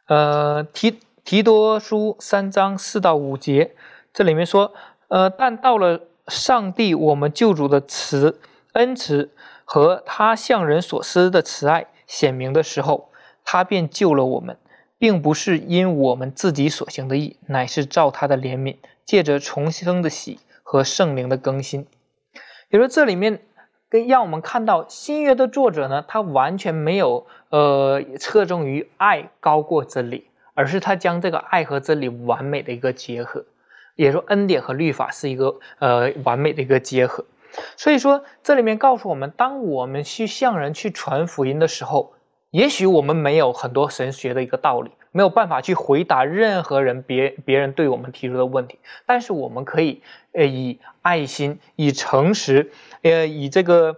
[0.10, 3.76] 呃，提提多书三章四到五节，
[4.12, 4.74] 这里面说
[5.10, 8.42] ：“呃，但到了上帝我们救主的词
[8.74, 9.32] 恩慈
[9.66, 13.10] 和他向人所施的慈爱显明的时候，
[13.44, 14.58] 他便救了我们。”
[15.02, 21.88] 并不是因我们自己所行的义，乃是照他的怜悯，借着重生的喜和圣灵的更新。
[22.68, 23.40] 比如说，这里面
[23.88, 33.46] 跟让我们看到新约的作者呢，他完全没有呃侧重于爱高过真理，而是他将这个爱和真理完美的一个结合，
[33.96, 37.24] 也说恩典和律法是一个呃完美的一个结合。
[37.78, 42.14] 所以说，这里面告诉我们，当我们去向人去传福音的时候。
[42.52, 52.72] 也许我们没有很多神学的一个道理，没有办法去回答任何人别别人对我们提出的问题，但是我们可以呃以爱心、以诚实、
[53.04, 53.98] 呃以这个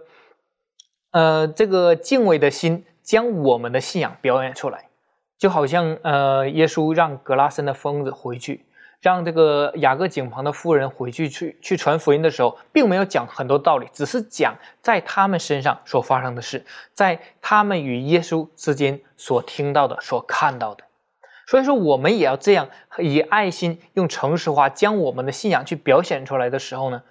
[1.12, 4.90] 呃这个敬畏的心，将我们的信仰表演出来，
[5.38, 8.66] 就好像呃耶稣让格拉森的疯子回去。
[9.02, 20.84] 让这个雅各井旁的妇人回去去去传福音的时候，并没有讲很多道理，只是讲在他们身上所发生的事，在他们与耶稣之间所听到的、所看到的。
[21.48, 27.02] 所以说，我们也要这样以爱心、用诚实话将我们的信仰去表现出来的时候呢，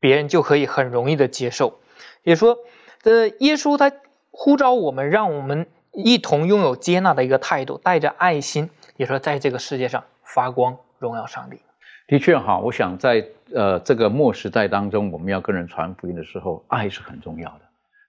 [0.00, 1.78] 别人就可以很容易的接受。
[2.22, 2.56] 也说，
[3.04, 3.92] 呃，耶稣他
[4.30, 10.78] 呼召我们，让我们一同拥有接纳的一个态度，带着爱心，也说在这个世界上发光。
[11.02, 11.58] 荣耀上帝，
[12.06, 17.60] 的确哈，我想在呃这个末时代当中，我们要跟人传福音的时候，爱是很重要的，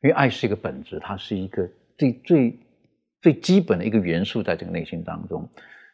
[0.04, 1.68] 因为爱是一个本质，它是一个
[1.98, 2.60] 最最
[3.20, 5.50] 最基本的一个元素，在这个内心当中。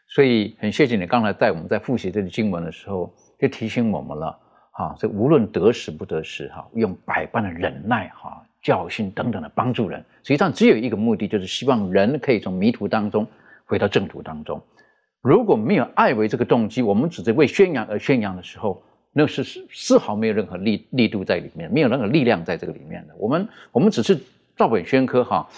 [0.10, 4.38] 所以很谢谢你刚才在我们在复习这个经文的时候，就提醒我们了
[4.72, 13.26] 哈，这无论得时不得时哈，用百般的忍耐哈、教训等等的帮助人，实际上只有一个目的，就是希望人可以从迷途当中
[13.66, 14.62] 回到正途当中。
[15.22, 23.14] 如果没有爱为这个动机，我们只是为宣扬而宣扬的时候，那是丝丝毫没有任何力力度在里面，没有任何力量在这个里面的。
[23.18, 24.18] 我们我们只是
[24.56, 25.50] 照本宣科哈，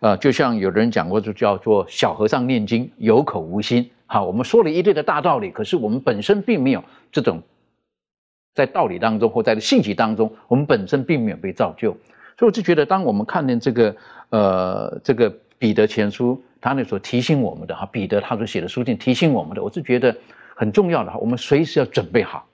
[0.00, 3.90] 呃，就像有人讲过，就叫做小和尚念经有口无心。
[4.06, 7.42] 好，我们说了一堆的大道理，可是我们本身并没有这种
[8.54, 11.90] 在道理当中或在信息当中，我们本身并没有被造就。
[12.38, 13.96] 所以我就觉得，当我们看见这个
[14.30, 16.40] 呃这个彼得前书。
[16.60, 20.16] 他那时候提醒我们的哈，彼得他所写的书信提醒我们的，我是觉得
[20.56, 21.18] 很重要的哈。
[21.18, 22.46] 我们随时要准备好，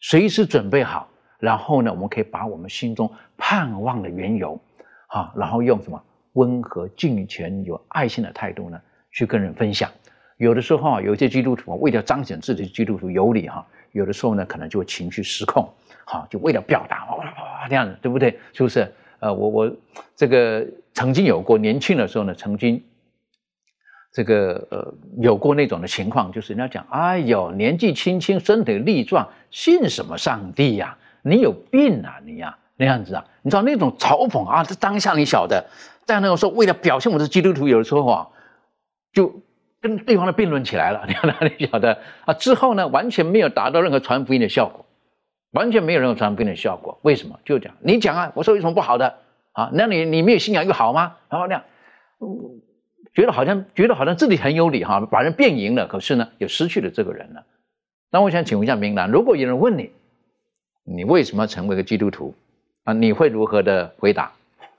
[0.00, 4.60] 随时准备好，然后呢，我们可以把我们心中盼望的缘由，
[5.06, 6.02] 哈，然后用什么
[6.32, 8.80] 温和、敬虔、有爱心的态度呢，
[9.12, 9.88] 去跟人分享。
[10.36, 15.72] 有的时候啊，有些基督徒啊，为了彰显自己基督徒有理哈，有的时候呢，可能就情绪失控，
[16.04, 18.36] 哈，就为了表达哇哇哇这样子，对不对？
[18.52, 18.92] 是不是？
[19.20, 19.76] 呃，我我
[20.16, 22.82] 这个曾经有过年轻的时候呢，曾经。
[24.14, 30.96] 这个呃，有过那种的情况，就是人家讲，哎呦，年纪轻轻，身体力壮，信什么上帝呀？
[31.22, 33.24] 你有病啊你呀，那样子啊？
[33.42, 35.66] 你知道那种嘲讽啊，这当下你晓得，
[36.04, 38.28] 在那个时候，为了表现我是基督徒，有的时候啊，
[39.12, 39.34] 就
[39.80, 42.32] 跟对方的辩论起来了， 你哪里晓得啊？
[42.34, 44.86] 之后呢，完全没有达到任何传福音的效果，
[45.50, 46.96] 完全没有任何传福音的效果。
[47.02, 47.40] 为什么？
[47.44, 49.12] 就讲你讲啊，我说有什么不好的
[49.50, 49.70] 啊？
[49.72, 51.16] 那你你没有信仰又好吗？
[51.28, 51.64] 然后那样，
[52.20, 52.60] 嗯。
[53.14, 57.44] 觉得好像觉得好像自己很有理哈，把人变赢了，可是呢，又失去了这个人了。
[58.10, 59.90] 那我想请问一下明兰，如果有人问你，
[60.84, 62.34] 你为什么成为一个基督徒
[62.84, 62.92] 啊？
[62.92, 64.32] 你会如何的回答？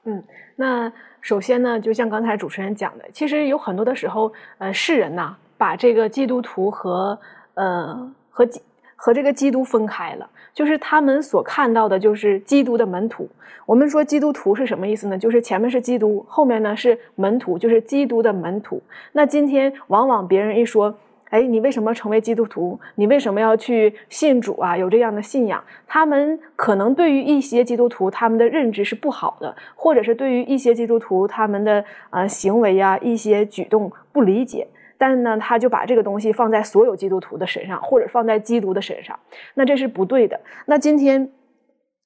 [0.04, 0.24] 嗯，
[0.56, 7.20] 那首先呢，就像刚才主持人讲的，其实有很多的时候，呃，世人呐，把这个基督徒和
[7.56, 8.48] 呃和
[8.96, 13.30] 和这个基督分开了，就是他们所看到的就是基督的门徒。
[13.66, 15.18] 我们说基督徒是什么意思呢？
[15.18, 18.82] 就是前面是基督，后面呢是门徒，就是基督的门徒。
[19.14, 20.96] 那今天往往别人一说，
[21.32, 22.80] 哎，你为什么成为基督徒？
[22.94, 24.78] 你为什么要去信主啊？
[24.78, 25.64] 有这样的信仰？
[25.88, 34.68] 他们可能对于一些基督徒他们的认知是不好的，或者是对于一些基督徒他们的呃行为呀、一些举动不理解，
[34.98, 39.20] 但呢，他就把这个东西放在所有基督徒的身上，或者放在基督的身上，
[39.54, 40.40] 那这是不对的。
[40.66, 41.32] 那今天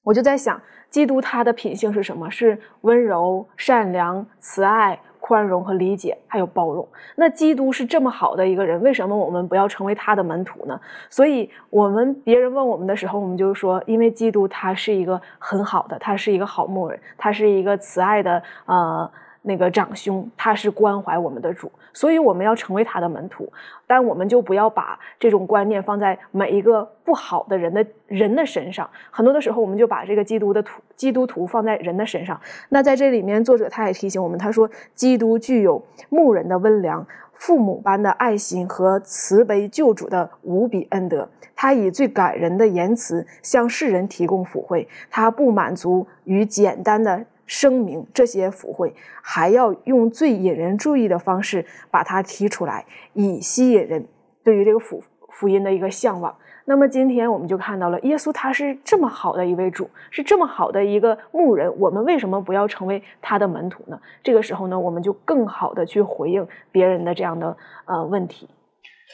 [0.02, 2.30] 我就在想，基督他的品性是什么？
[2.30, 4.98] 是温柔、善良、慈爱。
[5.22, 6.88] 宽容和理解，还有包容。
[7.14, 10.80] 那基督是这么好的一个人，为什么我们不要成为他的门徒呢？
[11.08, 19.08] 所以，我们别人问我们的时候，我们就说，因为基督他是一个很好的，他是一个好牧人，他是一个慈爱的，呃。
[19.42, 23.50] 那个长兄，他是关怀我们的主，所以我们要成为他的门徒。
[23.86, 28.88] 但我们就不要把这种观念放在每一个不好的人的人的身上。
[29.10, 32.40] 很多的时候，我们就把这个基督的徒基督徒放在人的身上。
[32.68, 41.28] 那在这里面，作者他也提醒我们，他说，基督具有牧人的温良、父母般的爱心和慈悲救主的无比恩德。
[41.56, 47.24] 他以最感人的言辞向世人提供抚慰，他不满足于简单的。
[47.50, 54.06] 声明这些福会，还要用最引人注意的方式把它提出来，以吸引人
[54.44, 56.32] 对于这个福福音的一个向往。
[56.64, 61.76] 那么今天我们就看到了耶稣，他是这么好的一位主，是这么好的一个牧人。
[61.80, 64.00] 我们为什么不要成为他的门徒呢？
[64.22, 68.48] 这个时候呢，我们就更好的去回应别人的这样的呃问题。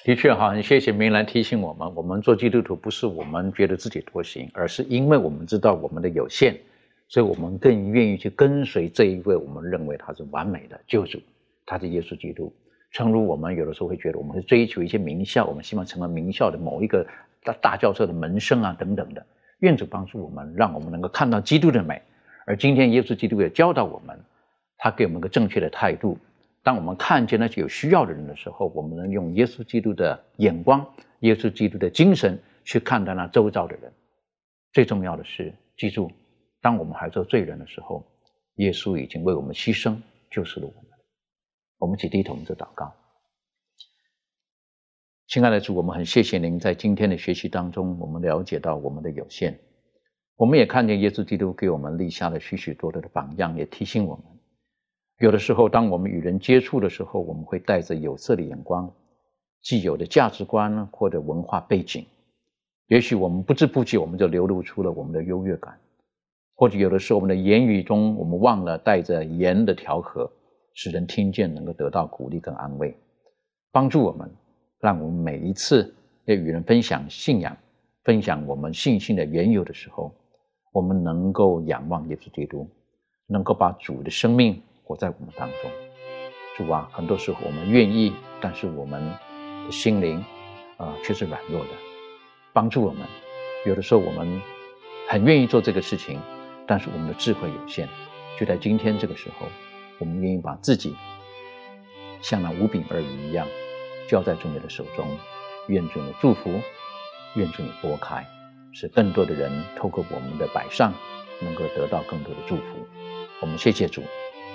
[0.04, 6.54] 的确哈，很谢谢明兰提醒我们，我们做基督徒不是我们觉得自己多行，而是因为我们知道我们的有限。
[7.08, 11.20] 所以我们更愿意去跟随这一位我们认为他是完美的救主，
[11.64, 12.52] 他是耶稣基督。
[12.90, 17.06] 诚如我们有的时候会觉得，我们会追求一些名校，我们希望成为名校的某一个
[17.44, 19.24] 大大教授的门生啊等等的。
[19.60, 22.00] 愿主帮助我们，让我们能够看到基督的美。
[22.44, 24.18] 而今天耶稣基督也教导我们，
[24.78, 26.18] 他给我们一个正确的态度。
[26.62, 30.84] 当我们看见那些有需要的人的时候，我们能用耶稣基督的眼光、
[31.20, 33.92] 耶稣基督的精神去看待那周遭的人。
[34.72, 36.10] 最重要的是，记住。
[36.66, 38.04] 当我们还做罪人的时候，
[38.56, 39.98] 耶稣已经为我们牺牲，
[40.32, 40.90] 救赎了我们。
[41.78, 42.92] 我们一起低头，我们祷告。
[45.28, 49.60] 亲爱的主，我们很谢谢您在今天的学习当中，我们了解到我们的有限，
[50.34, 54.24] 我们也看见耶稣基督给我们立下了许许多多的榜样，也提醒我们，
[55.20, 58.92] 有的时候当我们与人接触的时候，我们会带着有色的眼光，
[59.62, 62.04] 既有的价值观或者文化背景，
[62.88, 65.78] 也许我们不知不觉我们就流露出了我们的优越感。
[66.56, 70.32] 或者有的时候，我们的言语中，我们忘了带着盐的调和，
[70.72, 72.96] 使人听见能够得到鼓励跟安慰，
[73.70, 74.34] 帮助我们，
[74.80, 75.94] 让我们每一次
[76.24, 77.54] 要与人分享信仰、
[78.04, 80.14] 分享我们信心的缘由的时候，
[80.72, 82.66] 我们能够仰望耶稣基督，
[83.26, 85.70] 能够把主的生命活在我们当中。
[86.56, 88.98] 主啊，很多时候我们愿意，但是我们
[89.66, 90.24] 的心灵
[90.78, 91.70] 啊却是软弱的，
[92.54, 93.06] 帮助我们。
[93.66, 94.40] 有的时候我们
[95.06, 96.18] 很愿意做这个事情。
[96.66, 97.88] 但是我们的智慧有限，
[98.38, 99.46] 就在今天这个时候，
[99.98, 100.96] 我们愿意把自己
[102.20, 103.46] 像那五饼二鱼一样
[104.08, 105.06] 交在主你的手中，
[105.68, 106.60] 愿主你祝福，
[107.34, 108.26] 愿主你拨开，
[108.72, 110.92] 使更多的人透过我们的摆上，
[111.40, 112.86] 能够得到更多的祝福。
[113.40, 114.02] 我们谢谢主，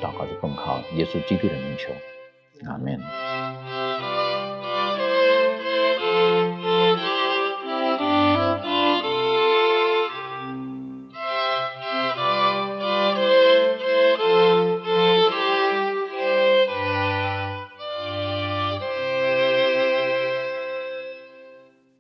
[0.02, 1.94] 祷告是奉靠耶稣基督的名求，
[2.70, 3.81] 阿门。